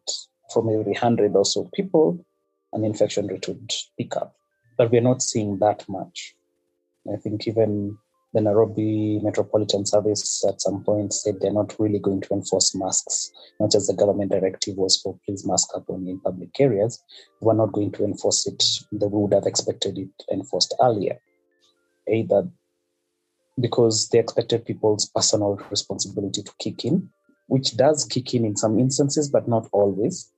from 0.52 0.68
every 0.68 0.92
100 0.92 1.34
or 1.34 1.44
so 1.44 1.68
people, 1.74 2.24
an 2.72 2.84
infection 2.84 3.26
rate 3.26 3.46
would 3.48 3.72
pick 3.98 4.16
up. 4.16 4.34
But 4.76 4.90
we're 4.90 5.00
not 5.00 5.22
seeing 5.22 5.58
that 5.58 5.88
much. 5.88 6.34
I 7.12 7.16
think 7.16 7.46
even 7.46 7.96
the 8.34 8.40
Nairobi 8.40 9.18
Metropolitan 9.22 9.86
Service 9.86 10.44
at 10.46 10.60
some 10.60 10.84
point 10.84 11.14
said 11.14 11.36
they're 11.40 11.52
not 11.52 11.74
really 11.78 11.98
going 11.98 12.20
to 12.22 12.34
enforce 12.34 12.74
masks, 12.74 13.30
not 13.58 13.74
as 13.74 13.86
the 13.86 13.94
government 13.94 14.30
directive 14.30 14.76
was 14.76 15.00
for 15.00 15.18
please 15.24 15.46
mask 15.46 15.70
up 15.74 15.84
only 15.88 16.10
in 16.10 16.20
public 16.20 16.50
areas. 16.60 17.02
We're 17.40 17.54
not 17.54 17.72
going 17.72 17.92
to 17.92 18.04
enforce 18.04 18.46
it 18.46 18.62
the 18.92 19.08
way 19.08 19.12
we 19.14 19.22
would 19.22 19.34
have 19.34 19.46
expected 19.46 19.96
it 19.96 20.10
enforced 20.30 20.74
earlier. 20.82 21.18
Either 22.08 22.48
because 23.58 24.08
they 24.08 24.18
expected 24.18 24.66
people's 24.66 25.06
personal 25.06 25.58
responsibility 25.70 26.42
to 26.42 26.52
kick 26.58 26.84
in, 26.84 27.08
which 27.48 27.76
does 27.76 28.04
kick 28.04 28.34
in 28.34 28.44
in 28.44 28.56
some 28.56 28.78
instances, 28.78 29.30
but 29.30 29.48
not 29.48 29.66
always. 29.72 30.30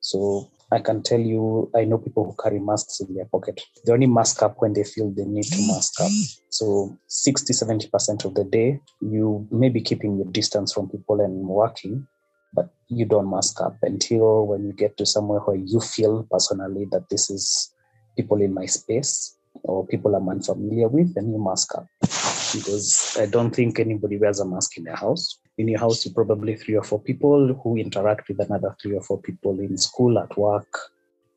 So 0.00 0.50
I 0.72 0.80
can 0.80 1.02
tell 1.02 1.20
you, 1.20 1.70
I 1.74 1.84
know 1.84 1.98
people 1.98 2.24
who 2.24 2.42
carry 2.42 2.58
masks 2.58 3.00
in 3.00 3.14
their 3.14 3.26
pocket. 3.26 3.60
They 3.84 3.92
only 3.92 4.06
mask 4.06 4.42
up 4.42 4.56
when 4.58 4.72
they 4.72 4.84
feel 4.84 5.10
they 5.10 5.24
need 5.24 5.44
to 5.44 5.66
mask 5.68 6.00
up. 6.00 6.10
So 6.50 6.98
60, 7.06 7.52
70% 7.52 8.24
of 8.24 8.34
the 8.34 8.44
day, 8.44 8.80
you 9.00 9.46
may 9.50 9.68
be 9.68 9.80
keeping 9.80 10.16
your 10.16 10.26
distance 10.26 10.72
from 10.72 10.88
people 10.88 11.20
and 11.20 11.46
working, 11.46 12.06
but 12.52 12.70
you 12.88 13.04
don't 13.04 13.30
mask 13.30 13.60
up 13.60 13.76
until 13.82 14.46
when 14.46 14.64
you 14.64 14.72
get 14.72 14.96
to 14.96 15.06
somewhere 15.06 15.40
where 15.40 15.56
you 15.56 15.80
feel 15.80 16.26
personally 16.30 16.86
that 16.90 17.08
this 17.10 17.30
is 17.30 17.72
people 18.16 18.40
in 18.42 18.52
my 18.52 18.66
space 18.66 19.36
or 19.62 19.86
people 19.86 20.14
I'm 20.14 20.28
unfamiliar 20.28 20.88
with, 20.88 21.14
then 21.14 21.30
you 21.30 21.42
mask 21.42 21.76
up. 21.76 21.86
Because 22.00 23.16
I 23.20 23.26
don't 23.26 23.54
think 23.54 23.78
anybody 23.78 24.18
wears 24.18 24.40
a 24.40 24.44
mask 24.44 24.78
in 24.78 24.84
their 24.84 24.96
house 24.96 25.38
in 25.58 25.68
your 25.68 25.80
house, 25.80 26.04
you 26.04 26.12
probably 26.12 26.56
three 26.56 26.76
or 26.76 26.84
four 26.84 27.00
people 27.00 27.54
who 27.62 27.76
interact 27.76 28.28
with 28.28 28.40
another 28.40 28.76
three 28.80 28.94
or 28.94 29.02
four 29.02 29.20
people 29.20 29.58
in 29.60 29.76
school, 29.78 30.18
at 30.18 30.36
work, 30.36 30.78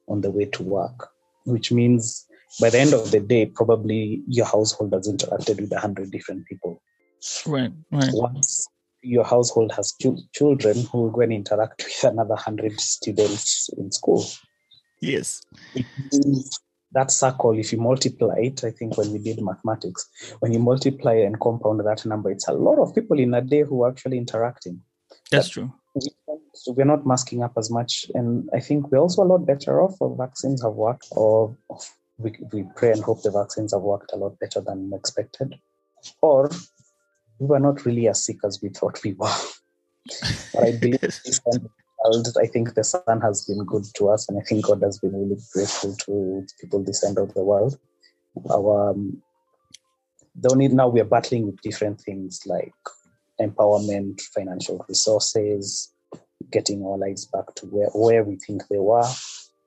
on 0.08 0.22
the 0.22 0.32
way 0.32 0.46
to 0.46 0.64
work, 0.64 1.10
which 1.46 1.72
means 1.72 2.26
by 2.60 2.70
the 2.70 2.80
end 2.80 2.94
of 2.94 3.12
the 3.12 3.20
day, 3.20 3.46
probably 3.46 4.22
your 4.28 4.46
household 4.46 4.94
has 4.94 5.08
interacted 5.08 5.62
with 5.62 5.72
a 5.72 5.80
hundred 5.80 6.12
different 6.12 6.46
people. 6.48 6.82
Right, 7.46 7.72
right. 7.92 8.10
Once 8.14 8.68
your 9.02 9.24
household 9.24 9.72
has 9.74 9.94
ch- 10.02 10.32
children 10.34 10.86
who 10.92 11.04
will 11.04 11.12
go 11.12 11.22
and 11.22 11.32
interact 11.32 11.84
with 11.84 12.12
another 12.12 12.36
hundred 12.36 12.80
students 12.80 13.70
in 13.78 13.92
school. 13.92 14.26
Yes 15.02 15.42
that 16.92 17.12
circle, 17.12 17.58
if 17.58 17.72
you 17.72 17.80
multiply 17.80 18.36
it, 18.38 18.64
I 18.64 18.72
think 18.72 18.98
when 18.98 19.12
we 19.12 19.20
did 19.20 19.42
mathematics, 19.42 20.08
when 20.40 20.52
you 20.52 20.60
multiply 20.60 21.14
and 21.14 21.40
compound 21.40 21.80
that 21.80 22.06
number, 22.06 22.32
it's 22.32 22.48
a 22.48 22.54
lot 22.54 22.80
of 22.80 22.96
people 22.96 23.20
in 23.20 23.34
a 23.34 23.42
day 23.42 23.62
who 23.62 23.84
are 23.84 23.90
actually 23.90 24.18
interacting. 24.18 24.82
That's 25.32 25.48
but 25.50 25.54
true. 25.54 25.74
We're 26.68 26.86
not 26.86 27.06
masking 27.06 27.44
up 27.44 27.54
as 27.58 27.70
much. 27.70 28.06
And 28.16 28.50
I 28.54 28.60
think 28.60 28.92
we're 28.92 29.00
also 29.00 29.24
a 29.24 29.26
lot 29.26 29.46
better 29.46 29.82
off 29.82 29.96
or 30.00 30.16
vaccines 30.18 30.64
have 30.64 30.74
worked 30.74 31.08
or 31.12 31.56
we, 32.18 32.36
we 32.52 32.66
pray 32.76 32.92
and 32.92 33.04
hope 33.04 33.22
the 33.22 33.32
vaccines 33.32 33.74
have 33.74 33.82
worked 33.82 34.12
a 34.14 34.18
lot 34.18 34.38
better 34.40 34.62
than 34.62 34.92
expected. 34.94 35.56
Or 36.22 36.50
we 37.40 37.48
were 37.48 37.60
not 37.60 37.86
really 37.86 38.08
as 38.08 38.24
sick 38.24 38.38
as 38.44 38.60
we 38.62 38.70
thought 38.70 39.04
we 39.04 39.14
were. 39.14 39.28
but 40.54 40.64
I 40.64 40.72
believe 40.78 41.00
this 41.02 41.40
world, 42.04 42.28
I 42.42 42.48
think 42.48 42.74
the 42.74 42.84
sun 42.84 43.22
has 43.22 43.46
been 43.46 43.66
good 43.66 43.86
to 43.96 44.10
us, 44.10 44.28
and 44.30 44.40
I 44.40 44.44
think 44.44 44.66
God 44.66 44.82
has 44.84 45.00
been 45.00 45.14
really 45.14 45.42
grateful 45.54 45.96
to 45.96 46.46
people 46.60 46.84
this 46.84 47.04
end 47.04 47.18
of 47.18 47.34
the 47.34 47.44
world. 47.44 47.78
Our 48.50 48.92
um, 48.92 49.22
the 50.36 50.50
only 50.52 50.68
now 50.70 50.88
we 50.88 51.02
are 51.02 51.06
battling 51.06 51.46
with 51.46 51.62
different 51.62 52.00
things 52.02 52.42
like 52.46 52.74
empowerment, 53.42 54.22
financial 54.22 54.86
resources, 54.88 55.92
getting 56.52 56.84
our 56.84 56.98
lives 56.98 57.26
back 57.26 57.54
to 57.56 57.66
where, 57.68 57.90
where 57.90 58.24
we 58.24 58.38
think 58.38 58.64
they 58.70 58.78
were. 58.78 59.08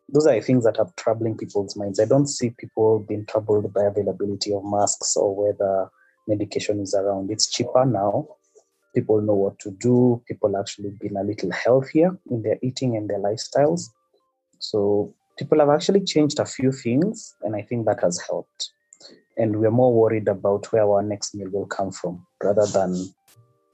Those 0.09 0.27
are 0.27 0.41
things 0.41 0.65
that 0.65 0.79
are 0.79 0.91
troubling 0.97 1.37
people's 1.37 1.77
minds. 1.77 2.01
I 2.01 2.05
don't 2.05 2.27
see 2.27 2.51
people 2.51 3.01
being 3.01 3.27
troubled 3.27 3.73
by 3.73 3.85
availability 3.85 4.53
of 4.53 4.63
masks 4.65 5.17
or 5.17 5.35
whether 5.35 5.91
medication 6.29 6.81
is 6.81 6.95
around. 6.95 7.31
It's 7.31 7.51
cheaper 7.51 7.85
now 7.85 8.29
people 8.95 9.21
know 9.21 9.35
what 9.35 9.59
to 9.61 9.71
do. 9.71 10.23
People 10.27 10.57
actually 10.57 10.91
been 11.01 11.17
a 11.17 11.25
little 11.25 11.51
healthier 11.51 12.19
in 12.31 12.43
their 12.43 12.59
eating 12.63 12.97
and 12.97 13.09
their 13.09 13.19
lifestyles. 13.19 13.89
So 14.59 15.15
people 15.39 15.59
have 15.61 15.71
actually 15.71 16.05
changed 16.05 16.39
a 16.39 16.45
few 16.45 16.73
things 16.73 17.35
and 17.43 17.57
i 17.57 17.63
think 17.63 17.87
that 17.87 18.01
has 18.01 18.21
helped. 18.29 18.71
And 19.37 19.57
we're 19.57 19.71
more 19.71 19.93
worried 19.95 20.29
about 20.29 20.71
where 20.73 20.85
our 20.85 21.03
next 21.03 21.35
meal 21.35 21.49
will 21.51 21.67
come 21.67 21.91
from 21.91 22.27
rather 22.43 22.67
than 22.67 22.95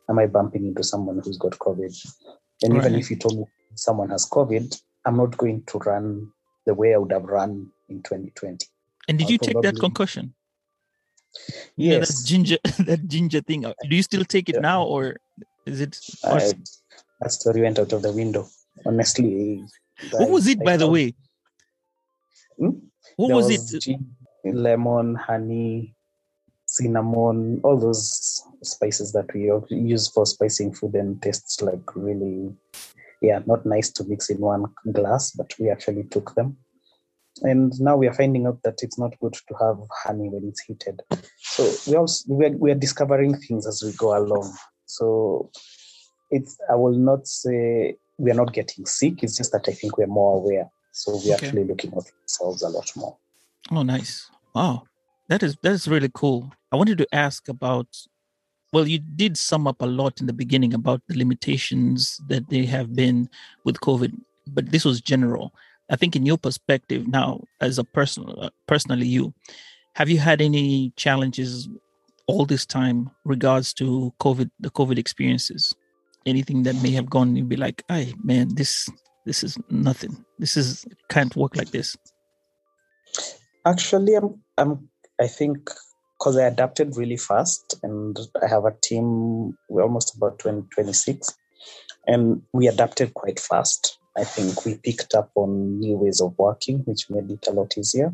am 0.08 0.18
i 0.18 0.26
bumping 0.26 0.66
into 0.66 0.82
someone 0.82 1.20
who's 1.22 1.38
got 1.38 1.58
covid? 1.58 1.94
And 2.62 2.74
right. 2.74 2.86
even 2.86 2.94
if 2.98 3.10
you 3.10 3.16
told 3.16 3.38
me 3.38 3.44
someone 3.74 4.10
has 4.10 4.28
covid 4.28 4.80
i'm 5.04 5.16
not 5.16 5.36
going 5.36 5.62
to 5.66 5.78
run 5.78 6.30
the 6.66 6.74
way 6.74 6.94
i 6.94 6.96
would 6.96 7.12
have 7.12 7.24
run 7.24 7.70
in 7.88 8.02
2020 8.02 8.66
and 9.08 9.18
did 9.18 9.24
I'll 9.24 9.32
you 9.32 9.38
take 9.38 9.60
that 9.62 9.78
concussion 9.78 10.34
Yes, 11.76 12.08
that 12.08 12.28
ginger, 12.28 12.58
that 12.84 13.06
ginger 13.06 13.40
thing. 13.40 13.64
Uh, 13.64 13.74
do 13.88 13.96
you 13.96 14.02
still 14.02 14.24
take 14.24 14.48
it 14.48 14.56
yeah. 14.56 14.60
now, 14.60 14.84
or 14.84 15.16
is 15.66 15.80
it? 15.80 15.98
I, 16.24 16.52
that 17.20 17.32
story 17.32 17.62
went 17.62 17.78
out 17.78 17.92
of 17.92 18.02
the 18.02 18.12
window. 18.12 18.48
Honestly, 18.86 19.64
what 20.12 20.30
was 20.30 20.46
it, 20.46 20.60
I 20.60 20.64
by 20.64 20.76
the 20.76 20.88
way? 20.88 21.14
Hmm? 22.58 22.70
What 23.16 23.32
was, 23.32 23.46
was, 23.46 23.74
it? 23.74 23.80
Gin, 23.82 24.14
lemon, 24.44 25.14
honey, 25.14 25.94
cinnamon, 26.66 27.60
all 27.64 27.76
those 27.76 28.42
spices 28.62 29.12
that 29.12 29.32
we 29.34 29.50
use 29.76 30.08
for 30.08 30.26
spicing 30.26 30.72
food 30.72 30.94
and 30.94 31.20
tastes 31.22 31.60
like 31.62 31.96
really, 31.96 32.54
yeah, 33.20 33.40
not 33.46 33.66
nice 33.66 33.90
to 33.92 34.04
mix 34.04 34.30
in 34.30 34.38
one 34.38 34.66
glass, 34.92 35.32
but 35.32 35.52
we 35.58 35.70
actually 35.70 36.04
took 36.04 36.34
them 36.34 36.56
and 37.42 37.72
now 37.80 37.96
we 37.96 38.06
are 38.06 38.14
finding 38.14 38.46
out 38.46 38.62
that 38.62 38.82
it's 38.82 38.98
not 38.98 39.18
good 39.20 39.34
to 39.34 39.54
have 39.60 39.78
honey 40.04 40.28
when 40.28 40.48
it's 40.48 40.60
heated. 40.60 41.00
So 41.38 41.70
we 41.90 41.96
also 41.96 42.32
we 42.32 42.46
are, 42.46 42.56
we 42.56 42.70
are 42.70 42.74
discovering 42.74 43.36
things 43.36 43.66
as 43.66 43.82
we 43.82 43.92
go 43.92 44.16
along. 44.16 44.52
So 44.86 45.50
it's 46.30 46.58
i 46.70 46.74
will 46.74 46.92
not 46.92 47.26
say 47.26 47.96
we 48.18 48.30
are 48.30 48.34
not 48.34 48.52
getting 48.52 48.84
sick 48.84 49.22
it's 49.22 49.34
just 49.34 49.50
that 49.50 49.66
i 49.66 49.72
think 49.72 49.96
we're 49.96 50.06
more 50.06 50.36
aware. 50.38 50.70
So 50.92 51.12
we're 51.12 51.34
okay. 51.36 51.46
actually 51.46 51.64
looking 51.64 51.92
at 51.92 52.04
ourselves 52.22 52.62
a 52.62 52.68
lot 52.68 52.90
more. 52.96 53.16
Oh 53.70 53.82
nice. 53.82 54.30
Wow. 54.54 54.84
That 55.28 55.42
is 55.42 55.56
that 55.62 55.72
is 55.72 55.86
really 55.86 56.10
cool. 56.12 56.52
I 56.72 56.76
wanted 56.76 56.98
to 56.98 57.06
ask 57.12 57.48
about 57.48 57.86
well 58.72 58.86
you 58.86 58.98
did 58.98 59.36
sum 59.36 59.66
up 59.66 59.80
a 59.80 59.86
lot 59.86 60.20
in 60.20 60.26
the 60.26 60.32
beginning 60.32 60.74
about 60.74 61.02
the 61.08 61.16
limitations 61.16 62.20
that 62.28 62.48
they 62.50 62.64
have 62.66 62.94
been 62.94 63.28
with 63.64 63.80
covid 63.80 64.12
but 64.46 64.70
this 64.70 64.84
was 64.84 65.00
general 65.00 65.54
I 65.90 65.96
think 65.96 66.16
in 66.16 66.26
your 66.26 66.38
perspective 66.38 67.08
now, 67.08 67.44
as 67.60 67.78
a 67.78 67.84
personal, 67.84 68.42
uh, 68.42 68.50
personally, 68.66 69.06
you 69.06 69.34
have 69.94 70.08
you 70.08 70.18
had 70.18 70.40
any 70.40 70.92
challenges 70.96 71.68
all 72.26 72.44
this 72.44 72.66
time 72.66 73.10
regards 73.24 73.72
to 73.74 74.12
COVID, 74.20 74.50
the 74.60 74.70
COVID 74.70 74.98
experiences? 74.98 75.74
anything 76.28 76.62
that 76.64 76.76
may 76.82 76.90
have 76.90 77.10
gone, 77.10 77.34
you'd 77.34 77.48
be 77.48 77.56
like, 77.56 77.82
"Hey, 77.88 78.14
man, 78.22 78.54
this 78.54 78.88
this 79.24 79.42
is 79.42 79.58
nothing. 79.70 80.24
This 80.38 80.56
is 80.56 80.86
can't 81.08 81.34
work 81.36 81.56
like 81.56 81.70
this." 81.70 81.96
Actually, 83.66 84.14
I'm, 84.14 84.40
I'm 84.56 84.88
I 85.20 85.26
think 85.26 85.70
because 86.18 86.36
I 86.36 86.46
adapted 86.46 86.96
really 86.96 87.16
fast 87.16 87.76
and 87.82 88.18
I 88.42 88.46
have 88.48 88.64
a 88.64 88.74
team, 88.82 89.56
we're 89.68 89.82
almost 89.82 90.16
about 90.16 90.40
20, 90.40 90.66
26, 90.74 91.28
and 92.06 92.42
we 92.52 92.66
adapted 92.66 93.14
quite 93.14 93.38
fast. 93.38 93.97
I 94.18 94.24
think 94.24 94.64
we 94.64 94.76
picked 94.76 95.14
up 95.14 95.30
on 95.36 95.78
new 95.78 95.96
ways 95.96 96.20
of 96.20 96.36
working, 96.38 96.78
which 96.80 97.08
made 97.08 97.30
it 97.30 97.46
a 97.46 97.52
lot 97.52 97.78
easier 97.78 98.12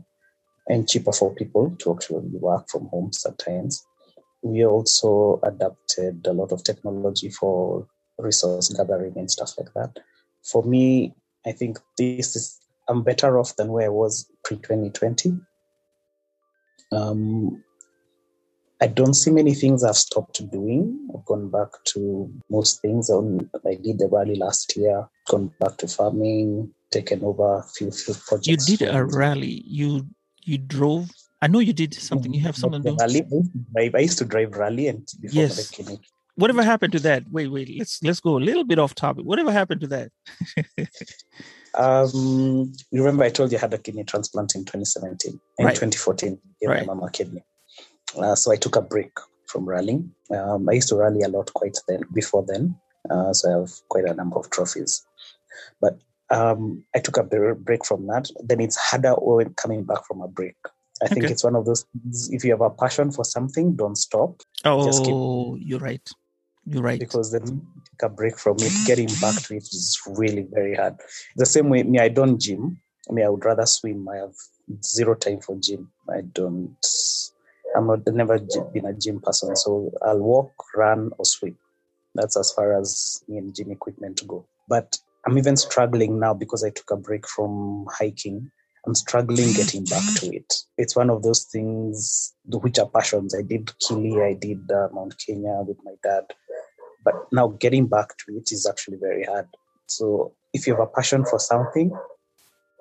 and 0.69 0.89
cheaper 0.89 1.13
for 1.13 1.35
people 1.35 1.75
to 1.79 1.95
actually 1.95 2.29
work 2.33 2.69
from 2.69 2.87
home 2.89 3.13
sometimes. 3.13 3.87
We 4.43 4.67
also 4.67 5.41
adapted 5.43 6.27
a 6.27 6.33
lot 6.33 6.53
of 6.53 6.63
technology 6.63 7.31
for 7.31 7.87
resource 8.19 8.69
gathering 8.69 9.15
and 9.17 9.31
stuff 9.31 9.55
like 9.59 9.73
that. 9.75 9.99
For 10.43 10.63
me, 10.63 11.15
I 11.47 11.53
think 11.53 11.79
this 11.97 12.37
is 12.37 12.61
I'm 12.87 13.03
better 13.03 13.39
off 13.39 13.57
than 13.57 13.69
where 13.69 13.87
I 13.87 13.89
was 13.89 14.31
pre 14.45 14.59
2020. 14.59 15.39
Um, 16.93 17.65
I 18.81 18.87
don't 18.89 19.15
see 19.15 19.31
many 19.31 19.55
things 19.55 19.85
I've 19.85 19.97
stopped 19.97 20.51
doing. 20.51 21.09
I've 21.15 21.25
gone 21.25 21.49
back 21.51 21.69
to 21.93 22.31
most 22.51 22.81
things. 22.83 23.11
I 23.11 23.75
did 23.75 23.99
the 23.99 24.09
rally 24.11 24.35
last 24.35 24.77
year, 24.77 25.09
gone 25.29 25.53
back 25.61 25.77
to 25.79 25.89
farming, 25.89 26.75
taken 26.91 27.23
over 27.25 27.59
a 27.59 27.63
few, 27.63 27.91
few 27.91 28.15
projects. 28.27 28.69
You 28.69 28.77
did 28.77 28.95
a 28.95 29.05
rally. 29.05 29.63
You 29.67 30.07
you 30.43 30.59
drove. 30.59 31.11
I 31.41 31.47
know 31.47 31.61
you 31.61 31.73
did 31.73 31.95
something. 31.95 32.33
You 32.33 32.41
have 32.43 32.57
something. 32.57 32.97
Rally. 32.97 33.25
I 33.95 33.99
used 33.99 34.19
to 34.19 34.25
drive 34.25 34.57
rally 34.57 34.89
and 34.89 35.07
before 35.21 35.47
the 35.47 35.69
kidney. 35.71 35.99
yes. 36.01 36.11
Whatever 36.37 36.65
happened 36.65 36.93
to 36.95 37.01
that? 37.01 37.25
Wait, 37.31 37.49
wait. 37.49 37.71
Let's 37.79 38.03
let's 38.03 38.21
go 38.21 38.37
a 38.37 38.45
little 38.49 38.65
bit 38.65 38.79
off 38.81 38.95
topic. 38.95 39.25
Whatever 39.25 39.53
happened 39.53 39.83
to 39.83 39.87
that? 39.89 40.11
um, 41.75 42.73
you 42.91 43.01
remember 43.05 43.23
I 43.23 43.31
told 43.31 43.53
you 43.53 43.59
I 43.59 43.61
had 43.61 43.75
a 43.75 43.79
kidney 43.79 44.03
transplant 44.03 44.57
in 44.57 44.65
2017. 44.65 45.41
In 45.59 45.65
right. 45.65 45.75
2014, 45.75 46.39
gave 46.61 46.71
right. 46.71 46.87
my 46.87 46.95
mama 46.95 47.11
kidney. 47.13 47.45
Uh, 48.19 48.35
so 48.35 48.53
I 48.53 48.57
took 48.57 48.77
a 48.77 48.83
break 48.83 49.11
from 49.47 49.67
rallying. 49.67 50.13
Um, 50.31 50.69
I 50.69 50.73
used 50.73 50.89
to 50.89 50.97
rally 50.97 51.23
a 51.23 51.29
lot 51.29 51.53
quite 51.55 51.77
then 51.89 52.03
before 52.13 52.45
then, 52.47 52.77
uh, 53.11 53.33
so 53.33 53.49
I 53.49 53.61
have 53.61 53.71
quite 53.89 54.05
a 54.05 54.15
number 54.15 54.37
of 54.37 54.51
trophies. 54.51 55.05
But 55.81 55.99
um, 56.31 56.85
I 56.95 57.01
took 57.01 57.17
a 57.17 57.23
break 57.23 57.85
from 57.85 58.07
that. 58.09 58.31
Then 58.43 58.61
it's 58.61 58.77
harder 58.77 59.15
when 59.15 59.55
coming 59.55 59.85
back 59.85 60.07
from 60.07 60.21
a 60.23 60.29
break. 60.29 60.57
I 61.03 61.09
think 61.09 61.25
okay. 61.25 61.33
it's 61.33 61.45
one 61.45 61.57
of 61.57 61.67
those 61.67 61.85
things, 61.93 62.31
if 62.33 62.45
you 62.45 62.53
have 62.53 62.61
a 62.61 62.71
passion 62.71 63.11
for 63.11 63.25
something, 63.25 63.75
don't 63.75 63.97
stop. 63.97 64.41
Oh, 65.15 65.57
you're 65.57 65.81
right. 65.81 66.09
You're 66.67 66.83
right. 66.83 66.99
Because 66.99 67.33
then 67.33 67.45
take 67.45 68.03
a 68.03 68.09
break 68.09 68.39
from 68.39 68.57
it, 68.61 68.73
getting 68.87 69.09
back 69.21 69.41
to 69.43 69.57
it 69.57 69.65
is 69.65 70.01
really 70.07 70.47
very 70.51 70.75
hard. 70.77 70.95
The 71.37 71.47
same 71.47 71.69
way, 71.69 71.83
me, 71.83 71.99
I 71.99 72.09
don't 72.09 72.41
gym. 72.41 72.81
I 73.11 73.13
mean, 73.13 73.27
I 73.27 73.29
would 73.29 73.45
rather 73.45 73.67
swim. 73.67 74.09
I 74.09 74.17
have 74.17 74.35
zero 74.83 75.15
time 75.15 75.41
for 75.41 75.57
gym. 75.61 75.91
I 76.09 76.23
don't 76.23 76.77
I'm 77.77 77.87
not 77.87 78.07
never 78.07 78.39
been 78.73 78.87
a 78.87 78.93
gym 78.93 79.21
person, 79.21 79.57
so 79.57 79.93
I'll 80.03 80.21
walk, 80.21 80.53
run, 80.77 81.11
or 81.19 81.25
swim. 81.25 81.57
That's 82.15 82.37
as 82.37 82.53
far 82.53 82.79
as 82.79 83.23
me 83.29 83.39
and 83.39 83.55
gym 83.55 83.73
equipment 83.73 84.23
go. 84.27 84.47
But 84.69 84.99
I'm 85.27 85.39
even 85.39 85.57
struggling 85.57 86.21
now 86.21 86.35
because 86.35 86.65
I 86.65 86.71
took 86.71 86.91
a 86.91 86.97
break 86.97 87.27
from 87.27 87.87
hiking. 87.91 88.51
I'm 88.87 88.95
struggling 88.95 89.53
getting 89.55 89.85
back 89.85 90.05
to 90.21 90.35
it. 90.35 90.53
It's 90.77 90.95
one 90.95 91.11
of 91.11 91.23
those 91.23 91.45
things 91.45 92.35
which 92.47 92.79
are 92.79 92.89
passions. 92.89 93.35
I 93.35 93.43
did 93.43 93.67
Kili, 93.83 94.23
I 94.23 94.35
did 94.35 94.71
uh, 94.71 94.89
Mount 94.93 95.15
Kenya 95.19 95.63
with 95.67 95.79
my 95.85 95.95
dad, 96.03 96.25
but 97.03 97.15
now 97.33 97.49
getting 97.49 97.87
back 97.87 98.17
to 98.19 98.37
it 98.37 98.53
is 98.53 98.67
actually 98.69 98.99
very 98.99 99.25
hard. 99.25 99.49
So 99.87 100.33
if 100.53 100.67
you 100.67 100.75
have 100.75 100.83
a 100.83 100.87
passion 100.87 101.25
for 101.25 101.39
something, 101.39 101.91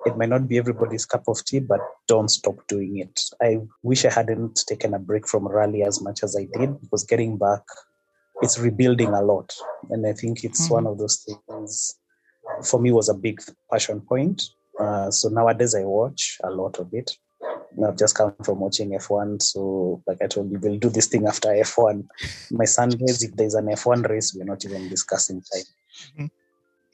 it 0.06 0.16
might 0.16 0.28
not 0.28 0.48
be 0.48 0.58
everybody's 0.58 1.06
cup 1.06 1.24
of 1.28 1.44
tea, 1.44 1.60
but 1.60 1.80
don't 2.06 2.28
stop 2.28 2.56
doing 2.68 2.98
it. 2.98 3.20
I 3.42 3.60
wish 3.82 4.04
I 4.04 4.12
hadn't 4.12 4.64
taken 4.66 4.94
a 4.94 4.98
break 4.98 5.26
from 5.26 5.48
rally 5.48 5.82
as 5.82 6.02
much 6.02 6.22
as 6.22 6.36
I 6.36 6.46
did 6.58 6.80
because 6.80 7.04
getting 7.04 7.38
back, 7.38 7.62
it's 8.42 8.58
rebuilding 8.58 9.08
a 9.08 9.22
lot. 9.22 9.54
And 9.90 10.06
I 10.06 10.12
think 10.12 10.44
it's 10.44 10.64
mm-hmm. 10.64 10.74
one 10.74 10.86
of 10.86 10.98
those 10.98 11.26
things 11.48 11.96
for 12.62 12.80
me 12.80 12.92
was 12.92 13.08
a 13.08 13.14
big 13.14 13.40
passion 13.70 14.00
point. 14.00 14.42
Uh, 14.78 15.10
so 15.10 15.28
nowadays 15.28 15.74
I 15.74 15.82
watch 15.82 16.38
a 16.44 16.50
lot 16.50 16.78
of 16.78 16.92
it. 16.92 17.16
I've 17.82 17.98
just 17.98 18.14
come 18.14 18.34
from 18.44 18.60
watching 18.60 18.90
F1. 18.90 19.42
So, 19.42 20.02
like 20.06 20.18
I 20.22 20.26
told 20.26 20.50
you, 20.50 20.58
we'll 20.60 20.78
do 20.78 20.90
this 20.90 21.08
thing 21.08 21.26
after 21.26 21.48
F1. 21.48 22.06
My 22.52 22.66
Sundays, 22.66 23.22
if 23.22 23.34
there's 23.34 23.54
an 23.54 23.66
F1 23.66 24.08
race, 24.08 24.34
we're 24.34 24.44
not 24.44 24.64
even 24.64 24.88
discussing 24.88 25.42
time. 25.42 25.62
Mm-hmm. 26.12 26.26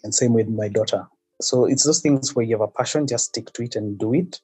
And 0.05 0.15
same 0.15 0.33
with 0.33 0.49
my 0.49 0.69
daughter. 0.69 1.07
So 1.41 1.65
it's 1.65 1.85
those 1.85 2.01
things 2.01 2.35
where 2.35 2.45
you 2.45 2.55
have 2.55 2.69
a 2.69 2.69
passion, 2.69 3.07
just 3.07 3.27
stick 3.27 3.53
to 3.53 3.63
it 3.63 3.77
and 3.77 3.99
do 3.99 4.15
it 4.15 4.41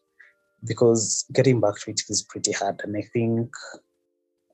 because 0.64 1.24
getting 1.32 1.60
back 1.60 1.74
to 1.80 1.90
it 1.90 2.00
is 2.08 2.22
pretty 2.22 2.52
hard. 2.52 2.80
And 2.84 2.96
I 2.96 3.02
think 3.12 3.50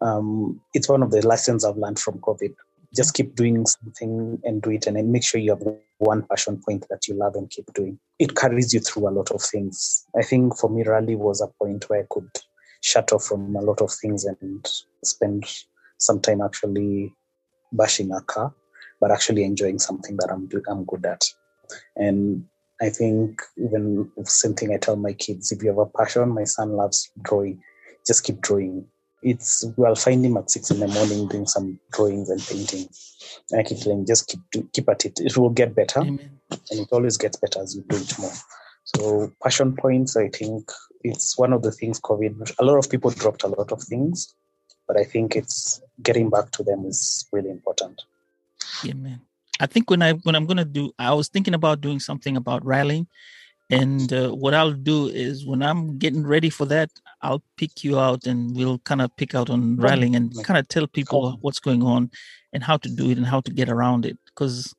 um, 0.01 0.61
it's 0.75 0.89
one 0.89 1.03
of 1.03 1.11
the 1.11 1.27
lessons 1.27 1.65
I've 1.65 1.77
learned 1.77 1.99
from 1.99 2.19
COVID. 2.19 2.55
Just 2.95 3.15
keep 3.15 3.35
doing 3.35 3.65
something 3.65 4.39
and 4.45 4.61
do 4.61 4.71
it, 4.71 4.87
and 4.87 5.11
make 5.11 5.25
sure 5.25 5.41
you 5.41 5.53
have 5.53 5.63
one 5.99 6.25
passion 6.25 6.61
point 6.67 6.85
that 6.91 7.09
you 7.09 7.15
love 7.15 7.37
and 7.37 7.49
keep 7.49 7.73
doing. 7.73 7.99
It 8.19 8.37
carries 8.37 8.75
you 8.75 8.81
through 8.81 9.09
a 9.09 9.11
lot 9.11 9.31
of 9.31 9.41
things. 9.41 10.05
I 10.15 10.23
think 10.23 10.59
for 10.59 10.69
me, 10.69 10.83
rally 10.83 11.17
was 11.17 11.41
a 11.41 11.47
point 11.47 11.89
where 11.89 12.01
I 12.01 12.07
could 12.11 12.29
shut 12.83 13.13
off 13.13 13.25
from 13.25 13.57
a 13.57 13.63
lot 13.63 13.81
of 13.81 13.91
things 13.93 14.27
and 14.27 14.69
spend 15.03 15.47
some 15.97 16.21
time 16.21 16.43
actually 16.43 17.15
bashing 17.73 18.13
a 18.13 18.21
car, 18.21 18.53
but 19.01 19.11
actually 19.11 19.45
enjoying 19.45 19.79
something 19.79 20.17
that 20.19 20.29
I'm 20.31 20.51
I'm 20.69 20.85
good 20.85 21.07
at. 21.07 21.25
And 21.97 22.47
I 22.81 22.91
think 22.91 23.43
even 23.57 24.11
same 24.25 24.55
thing 24.55 24.75
I 24.75 24.79
tell 24.79 24.97
my 24.97 25.13
kids, 25.13 25.53
if 25.53 25.63
you 25.63 25.69
have 25.69 25.79
a 25.79 25.87
passion, 25.87 26.29
my 26.31 26.45
son 26.45 26.73
loves 26.73 27.11
drawing, 27.23 27.63
just 28.07 28.25
keep 28.25 28.41
drawing. 28.41 28.87
It's 29.23 29.65
well 29.77 29.95
find 29.95 30.25
him 30.27 30.37
at 30.37 30.51
six 30.51 30.73
in 30.73 30.81
the 30.81 30.89
morning 30.89 31.29
doing 31.29 31.47
some 31.47 31.79
drawings 31.93 32.29
and 32.29 32.41
painting. 32.41 32.89
And 33.51 33.61
I 33.61 33.63
keep 33.63 33.79
telling 33.79 34.05
just 34.05 34.27
keep 34.27 34.73
keep 34.73 34.89
at 34.89 35.05
it. 35.05 35.21
It 35.21 35.37
will 35.37 35.51
get 35.51 35.77
better. 35.77 36.01
Amen. 36.01 36.41
And 36.51 36.81
it 36.81 36.89
always 36.91 37.17
gets 37.17 37.37
better 37.37 37.63
as 37.63 37.77
you 37.77 37.85
do 37.89 37.97
it 37.97 38.19
more. 38.19 38.33
So 38.85 39.33
passion 39.41 39.77
points, 39.77 40.17
I 40.17 40.29
think 40.29 40.69
it's 41.05 41.39
one 41.39 41.53
of 41.53 41.63
the 41.63 41.71
things 41.71 42.01
COVID 42.01 42.53
a 42.59 42.65
lot 42.65 42.79
of 42.79 42.91
people 42.91 43.11
dropped 43.11 43.45
a 43.45 43.49
lot 43.49 43.71
of 43.71 43.81
things, 43.83 44.35
but 44.89 44.97
I 44.97 45.05
think 45.05 45.37
it's 45.37 45.81
getting 46.03 46.31
back 46.31 46.51
to 46.53 46.65
them 46.65 46.85
is 46.85 47.29
really 47.33 47.51
important. 47.51 48.03
Amen. 48.85 49.21
I 49.63 49.67
think 49.67 49.91
when 49.91 50.03
I 50.03 50.13
when 50.27 50.35
I'm 50.35 50.47
gonna 50.47 50.65
do, 50.65 50.91
I 50.99 51.15
was 51.15 51.29
thinking 51.29 51.55
about 51.55 51.81
doing 51.81 52.01
something 52.01 52.37
about 52.37 52.67
rallying, 52.67 53.07
and 53.71 54.13
uh, 54.13 54.31
what 54.31 54.55
I'll 54.55 54.73
do 54.93 55.07
is 55.07 55.47
when 55.47 55.63
I'm 55.63 55.99
getting 55.99 56.27
ready 56.27 56.51
for 56.51 56.67
that, 56.67 56.91
I'll 57.23 57.45
pick 57.57 57.85
you 57.85 57.99
out 57.99 58.27
and 58.27 58.57
we'll 58.57 58.81
kind 58.81 59.01
of 59.01 59.17
pick 59.17 59.37
out 59.37 59.51
on 59.51 59.77
rallying 59.77 60.17
and 60.17 60.35
kind 60.45 60.59
of 60.59 60.67
tell 60.67 60.89
people 60.89 61.39
what's 61.43 61.61
going 61.61 61.83
on 61.83 62.11
and 62.53 62.63
how 62.65 62.77
to 62.77 62.89
do 62.89 63.11
it 63.11 63.19
and 63.19 63.27
how 63.27 63.41
to 63.41 63.53
get 63.53 63.69
around 63.69 64.05
it. 64.05 64.19
Because 64.27 64.75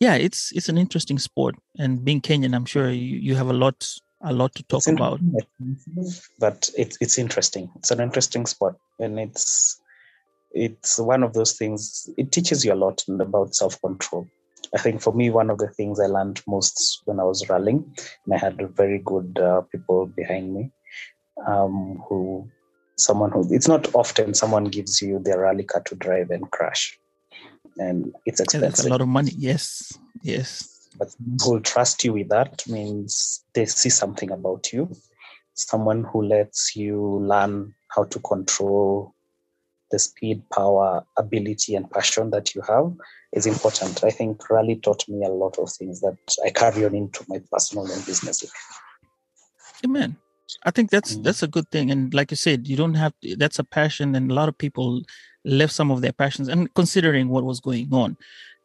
yeah, 0.00 0.16
it's 0.16 0.52
it's 0.52 0.68
an 0.68 0.76
interesting 0.76 1.18
sport, 1.18 1.54
and 1.78 2.04
being 2.04 2.20
Kenyan, 2.20 2.54
I'm 2.54 2.66
sure 2.66 2.90
you, 2.90 3.16
you 3.16 3.34
have 3.36 3.48
a 3.48 3.58
lot 3.64 3.88
a 4.20 4.34
lot 4.34 4.54
to 4.56 4.62
talk 4.64 4.86
about. 4.86 5.18
But 6.38 6.70
it's 6.76 6.98
it's 7.00 7.18
interesting. 7.18 7.70
It's 7.76 7.90
an 7.90 8.00
interesting 8.00 8.44
sport, 8.44 8.76
and 8.98 9.18
it's 9.18 9.80
it's 10.56 10.98
one 10.98 11.22
of 11.22 11.34
those 11.34 11.52
things, 11.52 12.08
it 12.16 12.32
teaches 12.32 12.64
you 12.64 12.72
a 12.72 12.74
lot 12.74 13.04
about 13.08 13.54
self 13.54 13.80
control. 13.82 14.26
I 14.74 14.78
think 14.78 15.02
for 15.02 15.12
me, 15.12 15.30
one 15.30 15.50
of 15.50 15.58
the 15.58 15.68
things 15.68 16.00
I 16.00 16.06
learned 16.06 16.42
most 16.46 17.02
when 17.04 17.20
I 17.20 17.24
was 17.24 17.48
rallying, 17.48 17.94
and 18.24 18.34
I 18.34 18.38
had 18.38 18.58
very 18.74 18.98
good 18.98 19.38
uh, 19.38 19.60
people 19.60 20.06
behind 20.06 20.54
me 20.54 20.72
um, 21.46 22.02
who, 22.08 22.48
someone 22.96 23.30
who, 23.30 23.46
it's 23.54 23.68
not 23.68 23.94
often 23.94 24.34
someone 24.34 24.64
gives 24.64 25.02
you 25.02 25.18
their 25.18 25.40
rally 25.40 25.64
car 25.64 25.82
to 25.82 25.94
drive 25.94 26.30
and 26.30 26.50
crash. 26.50 26.98
And 27.76 28.14
it's 28.24 28.40
expensive. 28.40 28.62
Yeah, 28.62 28.68
that's 28.68 28.86
a 28.86 28.88
lot 28.88 29.02
of 29.02 29.08
money. 29.08 29.32
Yes. 29.36 29.92
Yes. 30.22 30.88
But 30.98 31.14
who 31.44 31.60
trust 31.60 32.02
you 32.04 32.14
with 32.14 32.30
that 32.30 32.66
means 32.66 33.44
they 33.52 33.66
see 33.66 33.90
something 33.90 34.30
about 34.30 34.72
you. 34.72 34.90
Someone 35.52 36.04
who 36.04 36.22
lets 36.22 36.74
you 36.74 37.20
learn 37.22 37.74
how 37.88 38.04
to 38.04 38.18
control 38.20 39.14
the 39.90 39.98
speed, 39.98 40.42
power, 40.50 41.04
ability, 41.16 41.74
and 41.74 41.90
passion 41.90 42.30
that 42.30 42.54
you 42.54 42.62
have 42.62 42.92
is 43.32 43.46
important. 43.46 44.02
I 44.04 44.10
think 44.10 44.48
Rally 44.50 44.76
taught 44.76 45.08
me 45.08 45.24
a 45.24 45.28
lot 45.28 45.58
of 45.58 45.70
things 45.70 46.00
that 46.00 46.16
I 46.44 46.50
carry 46.50 46.84
on 46.84 46.94
into 46.94 47.24
my 47.28 47.40
personal 47.52 47.90
and 47.90 48.04
business 48.04 48.42
life. 48.42 48.80
Amen. 49.84 50.16
I 50.64 50.70
think 50.70 50.90
that's 50.90 51.16
mm. 51.16 51.24
that's 51.24 51.42
a 51.42 51.48
good 51.48 51.68
thing, 51.70 51.90
and 51.90 52.14
like 52.14 52.30
you 52.30 52.36
said, 52.36 52.68
you 52.68 52.76
don't 52.76 52.94
have 52.94 53.12
to, 53.22 53.36
that's 53.36 53.58
a 53.58 53.64
passion, 53.64 54.14
and 54.14 54.30
a 54.30 54.34
lot 54.34 54.48
of 54.48 54.56
people 54.56 55.02
left 55.44 55.72
some 55.72 55.90
of 55.90 56.00
their 56.02 56.12
passions, 56.12 56.48
and 56.48 56.72
considering 56.74 57.28
what 57.28 57.44
was 57.44 57.58
going 57.58 57.92
on, 57.92 58.16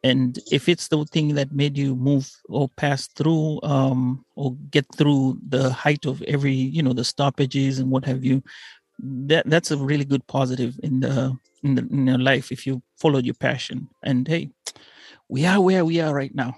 and 0.03 0.39
if 0.51 0.67
it's 0.67 0.87
the 0.87 1.05
thing 1.05 1.35
that 1.35 1.51
made 1.51 1.77
you 1.77 1.95
move 1.95 2.31
or 2.49 2.69
pass 2.69 3.07
through 3.07 3.59
um, 3.63 4.25
or 4.35 4.55
get 4.71 4.85
through 4.95 5.39
the 5.47 5.71
height 5.71 6.05
of 6.05 6.21
every 6.23 6.53
you 6.53 6.81
know 6.81 6.93
the 6.93 7.03
stoppages 7.03 7.79
and 7.79 7.91
what 7.91 8.05
have 8.05 8.23
you 8.23 8.43
that 8.99 9.49
that's 9.49 9.71
a 9.71 9.77
really 9.77 10.05
good 10.05 10.25
positive 10.27 10.79
in 10.83 10.99
the 10.99 11.37
in 11.63 11.75
the 11.75 11.87
in 11.89 12.07
your 12.07 12.17
life 12.17 12.51
if 12.51 12.67
you 12.67 12.81
followed 12.97 13.25
your 13.25 13.35
passion 13.35 13.87
and 14.03 14.27
hey 14.27 14.51
we 15.31 15.45
are 15.45 15.61
where 15.61 15.85
we 15.85 16.01
are 16.01 16.13
right 16.13 16.35
now. 16.35 16.57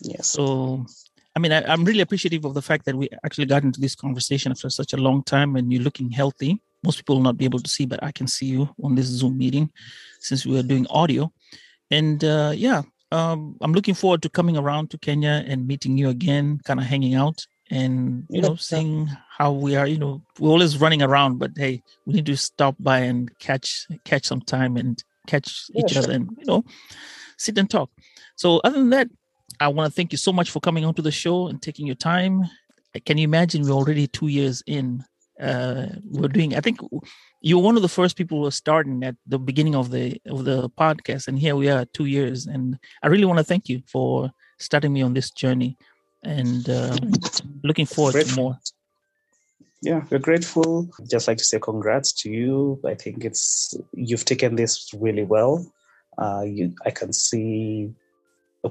Yes. 0.00 0.28
So, 0.28 0.86
I 1.34 1.40
mean, 1.40 1.50
I, 1.50 1.72
am 1.72 1.84
really 1.84 2.00
appreciative 2.00 2.44
of 2.44 2.54
the 2.54 2.62
fact 2.62 2.84
that 2.86 2.94
we 2.94 3.08
actually 3.24 3.46
got 3.46 3.64
into 3.64 3.80
this 3.80 3.96
conversation 3.96 4.52
after 4.52 4.70
such 4.70 4.92
a 4.92 4.96
long 4.96 5.24
time 5.24 5.56
and 5.56 5.70
you're 5.72 5.82
looking 5.82 6.08
healthy. 6.08 6.62
Most 6.84 6.98
people 6.98 7.16
will 7.16 7.24
not 7.24 7.36
be 7.36 7.44
able 7.44 7.58
to 7.58 7.68
see, 7.68 7.84
but 7.84 8.02
I 8.02 8.12
can 8.12 8.28
see 8.28 8.46
you 8.46 8.72
on 8.82 8.94
this 8.94 9.06
Zoom 9.06 9.36
meeting 9.36 9.70
since 10.20 10.46
we 10.46 10.58
are 10.58 10.62
doing 10.62 10.86
audio. 10.90 11.32
And 11.90 12.22
uh, 12.22 12.52
yeah, 12.54 12.82
um, 13.10 13.56
I'm 13.60 13.72
looking 13.72 13.94
forward 13.94 14.22
to 14.22 14.30
coming 14.30 14.56
around 14.56 14.90
to 14.90 14.98
Kenya 14.98 15.44
and 15.46 15.66
meeting 15.66 15.98
you 15.98 16.08
again, 16.08 16.60
kind 16.64 16.78
of 16.78 16.86
hanging 16.86 17.14
out 17.16 17.44
and 17.72 18.26
you 18.28 18.42
know 18.42 18.54
seeing 18.54 19.08
how 19.38 19.50
we 19.50 19.76
are. 19.76 19.86
You 19.86 19.98
know, 19.98 20.22
we're 20.38 20.50
always 20.50 20.78
running 20.78 21.02
around, 21.02 21.38
but 21.38 21.52
hey, 21.56 21.82
we 22.06 22.12
need 22.12 22.26
to 22.26 22.36
stop 22.36 22.76
by 22.78 22.98
and 22.98 23.36
catch 23.38 23.86
catch 24.04 24.26
some 24.26 24.42
time 24.42 24.76
and 24.76 25.02
catch 25.26 25.66
yeah, 25.70 25.80
each 25.80 25.92
sure. 25.92 26.02
other 26.02 26.12
and 26.12 26.28
you 26.38 26.44
know 26.44 26.64
sit 27.38 27.58
and 27.58 27.70
talk. 27.70 27.90
So 28.36 28.60
other 28.62 28.78
than 28.78 28.90
that, 28.90 29.08
I 29.58 29.68
want 29.68 29.90
to 29.90 29.96
thank 29.96 30.12
you 30.12 30.18
so 30.18 30.32
much 30.32 30.50
for 30.50 30.60
coming 30.60 30.84
onto 30.84 31.02
the 31.02 31.10
show 31.10 31.48
and 31.48 31.60
taking 31.62 31.86
your 31.86 31.96
time. 31.96 32.42
Can 33.06 33.16
you 33.16 33.24
imagine 33.24 33.62
we're 33.62 33.72
already 33.72 34.06
two 34.06 34.28
years 34.28 34.62
in? 34.66 35.02
Uh, 35.40 35.86
we're 36.04 36.28
doing. 36.28 36.54
I 36.54 36.60
think 36.60 36.78
you 37.40 37.56
were 37.56 37.64
one 37.64 37.76
of 37.76 37.82
the 37.82 37.88
first 37.88 38.16
people 38.16 38.38
who 38.38 38.44
were 38.44 38.50
starting 38.50 39.02
at 39.02 39.16
the 39.26 39.38
beginning 39.38 39.74
of 39.74 39.90
the 39.90 40.20
of 40.26 40.44
the 40.44 40.68
podcast, 40.70 41.26
and 41.26 41.38
here 41.38 41.56
we 41.56 41.70
are, 41.70 41.86
two 41.86 42.04
years. 42.04 42.46
And 42.46 42.78
I 43.02 43.08
really 43.08 43.24
want 43.24 43.38
to 43.38 43.44
thank 43.44 43.70
you 43.70 43.82
for 43.86 44.30
starting 44.58 44.92
me 44.92 45.02
on 45.02 45.14
this 45.14 45.30
journey, 45.30 45.78
and 46.22 46.68
uh, 46.68 46.96
looking 47.62 47.86
forward 47.86 48.26
to 48.26 48.36
more. 48.36 48.58
Yeah, 49.82 50.04
we're 50.10 50.18
grateful. 50.18 50.88
Just 51.10 51.26
like 51.26 51.38
to 51.38 51.44
say 51.44 51.58
congrats 51.58 52.12
to 52.22 52.30
you. 52.30 52.80
I 52.86 52.94
think 52.94 53.24
it's 53.24 53.74
you've 53.92 54.24
taken 54.24 54.54
this 54.54 54.90
really 54.94 55.24
well. 55.24 55.66
Uh, 56.18 56.42
you, 56.46 56.74
I 56.86 56.90
can 56.90 57.12
see 57.12 57.92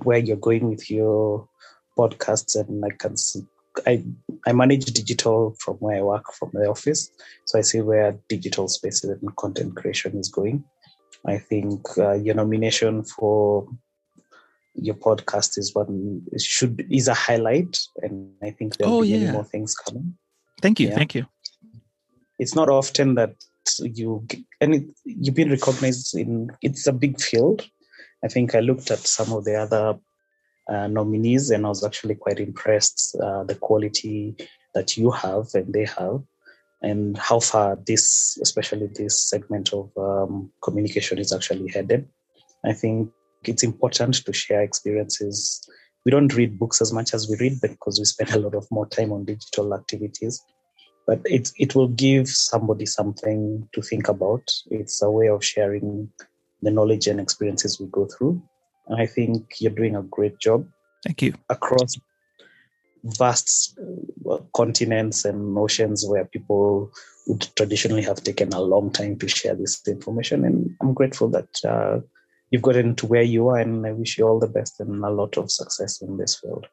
where 0.03 0.19
you're 0.19 0.37
going 0.37 0.69
with 0.69 0.89
your 0.89 1.49
podcasts, 1.97 2.55
and 2.55 2.83
I 2.85 2.95
can 2.97 3.17
see 3.17 3.41
I 3.85 4.03
I 4.47 4.53
manage 4.53 4.85
digital 4.85 5.55
from 5.59 5.75
where 5.75 5.97
I 5.97 6.01
work 6.01 6.33
from 6.33 6.51
the 6.53 6.67
office, 6.67 7.11
so 7.45 7.59
I 7.59 7.61
see 7.61 7.81
where 7.81 8.17
digital 8.29 8.67
spaces 8.67 9.09
and 9.09 9.35
content 9.35 9.75
creation 9.75 10.17
is 10.17 10.29
going. 10.29 10.63
I 11.25 11.37
think 11.37 11.85
uh, 11.97 12.13
your 12.13 12.35
nomination 12.35 13.03
for 13.03 13.67
your 14.75 14.95
podcast 14.95 15.57
is 15.57 15.75
one 15.75 16.21
should 16.37 16.85
is 16.89 17.07
a 17.07 17.13
highlight, 17.13 17.79
and 17.97 18.31
I 18.41 18.51
think 18.51 18.77
there'll 18.77 18.95
oh, 18.95 19.01
be 19.01 19.09
yeah. 19.09 19.19
many 19.19 19.31
more 19.31 19.43
things 19.43 19.75
coming. 19.75 20.17
Thank 20.61 20.79
you, 20.79 20.89
yeah. 20.89 20.95
thank 20.95 21.15
you. 21.15 21.25
It's 22.39 22.55
not 22.55 22.69
often 22.69 23.15
that 23.15 23.35
you 23.79 24.25
and 24.59 24.75
it, 24.75 24.83
you've 25.05 25.35
been 25.35 25.49
recognized 25.49 26.15
in. 26.15 26.49
It's 26.61 26.87
a 26.87 26.93
big 26.93 27.19
field. 27.19 27.67
I 28.23 28.27
think 28.27 28.55
I 28.55 28.59
looked 28.59 28.91
at 28.91 28.99
some 28.99 29.33
of 29.33 29.45
the 29.45 29.55
other 29.55 29.99
uh, 30.69 30.87
nominees, 30.87 31.49
and 31.49 31.65
I 31.65 31.69
was 31.69 31.83
actually 31.83 32.15
quite 32.15 32.39
impressed 32.39 33.15
uh, 33.21 33.43
the 33.43 33.55
quality 33.55 34.35
that 34.73 34.95
you 34.95 35.11
have 35.11 35.47
and 35.53 35.73
they 35.73 35.85
have, 35.85 36.21
and 36.81 37.17
how 37.17 37.39
far 37.39 37.77
this, 37.85 38.37
especially 38.41 38.87
this 38.95 39.29
segment 39.29 39.73
of 39.73 39.91
um, 39.97 40.51
communication, 40.63 41.17
is 41.17 41.33
actually 41.33 41.69
headed. 41.69 42.07
I 42.63 42.73
think 42.73 43.11
it's 43.45 43.63
important 43.63 44.25
to 44.25 44.33
share 44.33 44.61
experiences. 44.61 45.61
We 46.05 46.11
don't 46.11 46.33
read 46.33 46.57
books 46.57 46.81
as 46.81 46.91
much 46.91 47.13
as 47.13 47.29
we 47.29 47.37
read 47.37 47.61
because 47.61 47.99
we 47.99 48.05
spend 48.05 48.31
a 48.31 48.39
lot 48.39 48.55
of 48.55 48.67
more 48.71 48.87
time 48.87 49.11
on 49.11 49.25
digital 49.25 49.73
activities. 49.73 50.41
But 51.07 51.21
it 51.25 51.51
it 51.57 51.75
will 51.75 51.89
give 51.89 52.27
somebody 52.27 52.85
something 52.85 53.67
to 53.73 53.81
think 53.81 54.07
about. 54.07 54.43
It's 54.69 55.01
a 55.01 55.09
way 55.09 55.27
of 55.27 55.43
sharing 55.43 56.09
the 56.61 56.71
knowledge 56.71 57.07
and 57.07 57.19
experiences 57.19 57.79
we 57.79 57.87
go 57.87 58.05
through 58.05 58.41
And 58.87 59.01
I 59.01 59.05
think 59.05 59.55
you're 59.59 59.71
doing 59.71 59.95
a 59.95 60.03
great 60.03 60.39
job. 60.39 60.67
Thank 61.03 61.21
you. 61.21 61.33
Across 61.49 61.99
vast 63.03 63.79
uh, 64.29 64.37
continents 64.55 65.25
and 65.25 65.57
oceans 65.57 66.05
where 66.07 66.25
people 66.25 66.91
would 67.27 67.47
traditionally 67.55 68.03
have 68.03 68.23
taken 68.23 68.53
a 68.53 68.61
long 68.61 68.91
time 68.91 69.17
to 69.19 69.27
share 69.27 69.55
this 69.55 69.81
information. 69.87 70.45
And 70.45 70.75
I'm 70.81 70.93
grateful 70.93 71.29
that 71.29 71.49
uh, 71.67 71.99
you've 72.51 72.61
gotten 72.61 72.95
to 72.95 73.07
where 73.07 73.23
you 73.23 73.47
are, 73.49 73.57
and 73.57 73.85
I 73.87 73.93
wish 73.93 74.17
you 74.17 74.27
all 74.27 74.39
the 74.39 74.47
best 74.47 74.79
and 74.79 75.03
a 75.03 75.09
lot 75.09 75.37
of 75.37 75.49
success 75.49 76.01
in 76.01 76.17
this 76.17 76.35
field. 76.35 76.67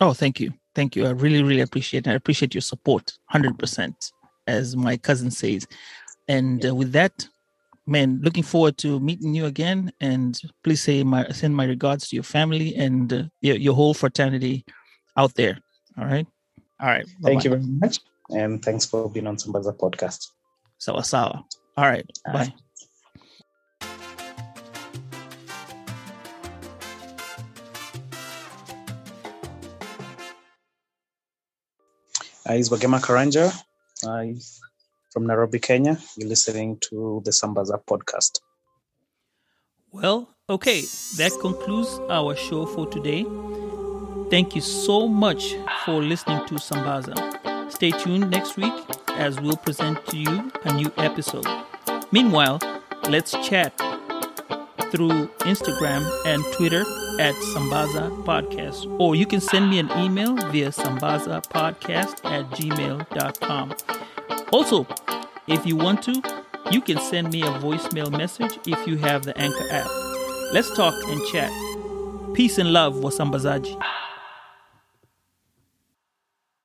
Oh, 0.00 0.12
thank 0.12 0.40
you. 0.40 0.52
Thank 0.74 0.96
you. 0.96 1.06
I 1.06 1.10
really, 1.10 1.42
really 1.42 1.60
appreciate 1.60 2.06
it. 2.06 2.10
I 2.10 2.14
appreciate 2.14 2.54
your 2.54 2.62
support 2.62 3.12
100%, 3.32 4.12
as 4.46 4.76
my 4.76 4.96
cousin 4.96 5.30
says. 5.30 5.66
And 6.26 6.64
uh, 6.66 6.74
with 6.74 6.92
that, 6.92 7.28
man, 7.86 8.20
looking 8.22 8.42
forward 8.42 8.78
to 8.78 8.98
meeting 8.98 9.34
you 9.34 9.46
again. 9.46 9.92
And 10.00 10.40
please 10.62 10.82
say 10.82 11.04
my 11.04 11.28
send 11.28 11.54
my 11.54 11.64
regards 11.64 12.08
to 12.08 12.16
your 12.16 12.22
family 12.24 12.74
and 12.76 13.12
uh, 13.12 13.22
your, 13.40 13.56
your 13.56 13.74
whole 13.74 13.94
fraternity 13.94 14.64
out 15.16 15.34
there. 15.34 15.58
All 15.98 16.06
right. 16.06 16.26
All 16.80 16.88
right. 16.88 17.06
Bye-bye. 17.20 17.28
Thank 17.28 17.44
you 17.44 17.50
very 17.50 17.62
much. 17.62 18.00
And 18.30 18.64
thanks 18.64 18.86
for 18.86 19.10
being 19.10 19.26
on 19.26 19.36
Sambaza 19.36 19.76
podcast. 19.76 20.28
Sawa 20.78 21.04
sawa. 21.04 21.44
All 21.76 21.84
right. 21.84 22.06
Bye. 22.24 22.52
Uh, 32.48 32.54
is 32.54 32.68
Wagema 32.68 33.00
Karanja. 33.00 33.52
Uh, 34.06 34.38
from 35.10 35.26
Nairobi, 35.26 35.60
Kenya. 35.60 35.96
You're 36.16 36.28
listening 36.28 36.76
to 36.90 37.22
the 37.24 37.30
Sambaza 37.30 37.80
podcast. 37.86 38.40
Well, 39.92 40.28
okay, 40.50 40.82
that 41.16 41.32
concludes 41.40 42.00
our 42.10 42.34
show 42.34 42.66
for 42.66 42.86
today. 42.88 43.24
Thank 44.28 44.56
you 44.56 44.60
so 44.60 45.06
much 45.06 45.54
for 45.84 46.02
listening 46.02 46.44
to 46.48 46.54
Sambaza. 46.54 47.14
Stay 47.70 47.92
tuned 47.92 48.28
next 48.30 48.56
week 48.56 48.74
as 49.10 49.40
we'll 49.40 49.56
present 49.56 50.04
to 50.08 50.16
you 50.18 50.50
a 50.64 50.74
new 50.74 50.92
episode. 50.96 51.46
Meanwhile, 52.10 52.58
let's 53.08 53.30
chat 53.46 53.78
through 54.90 55.28
Instagram 55.46 56.02
and 56.26 56.44
Twitter 56.52 56.84
at 57.20 57.34
Sambaza 57.36 58.10
Podcast, 58.24 58.86
or 59.00 59.14
you 59.14 59.26
can 59.26 59.40
send 59.40 59.70
me 59.70 59.78
an 59.78 59.90
email 59.98 60.34
via 60.50 60.68
Sambaza 60.68 61.42
Podcast 61.48 62.24
at 62.24 62.48
gmail.com. 62.50 63.74
Also, 64.52 64.86
if 65.46 65.66
you 65.66 65.76
want 65.76 66.02
to, 66.02 66.22
you 66.70 66.80
can 66.80 66.98
send 66.98 67.30
me 67.32 67.42
a 67.42 67.52
voicemail 67.60 68.10
message 68.10 68.58
if 68.66 68.86
you 68.86 68.96
have 68.96 69.24
the 69.24 69.36
Anchor 69.38 69.68
app. 69.70 69.88
Let's 70.52 70.74
talk 70.74 70.94
and 71.08 71.20
chat. 71.26 71.50
Peace 72.34 72.58
and 72.58 72.72
love, 72.72 72.94
Wasambazaji. 72.94 73.80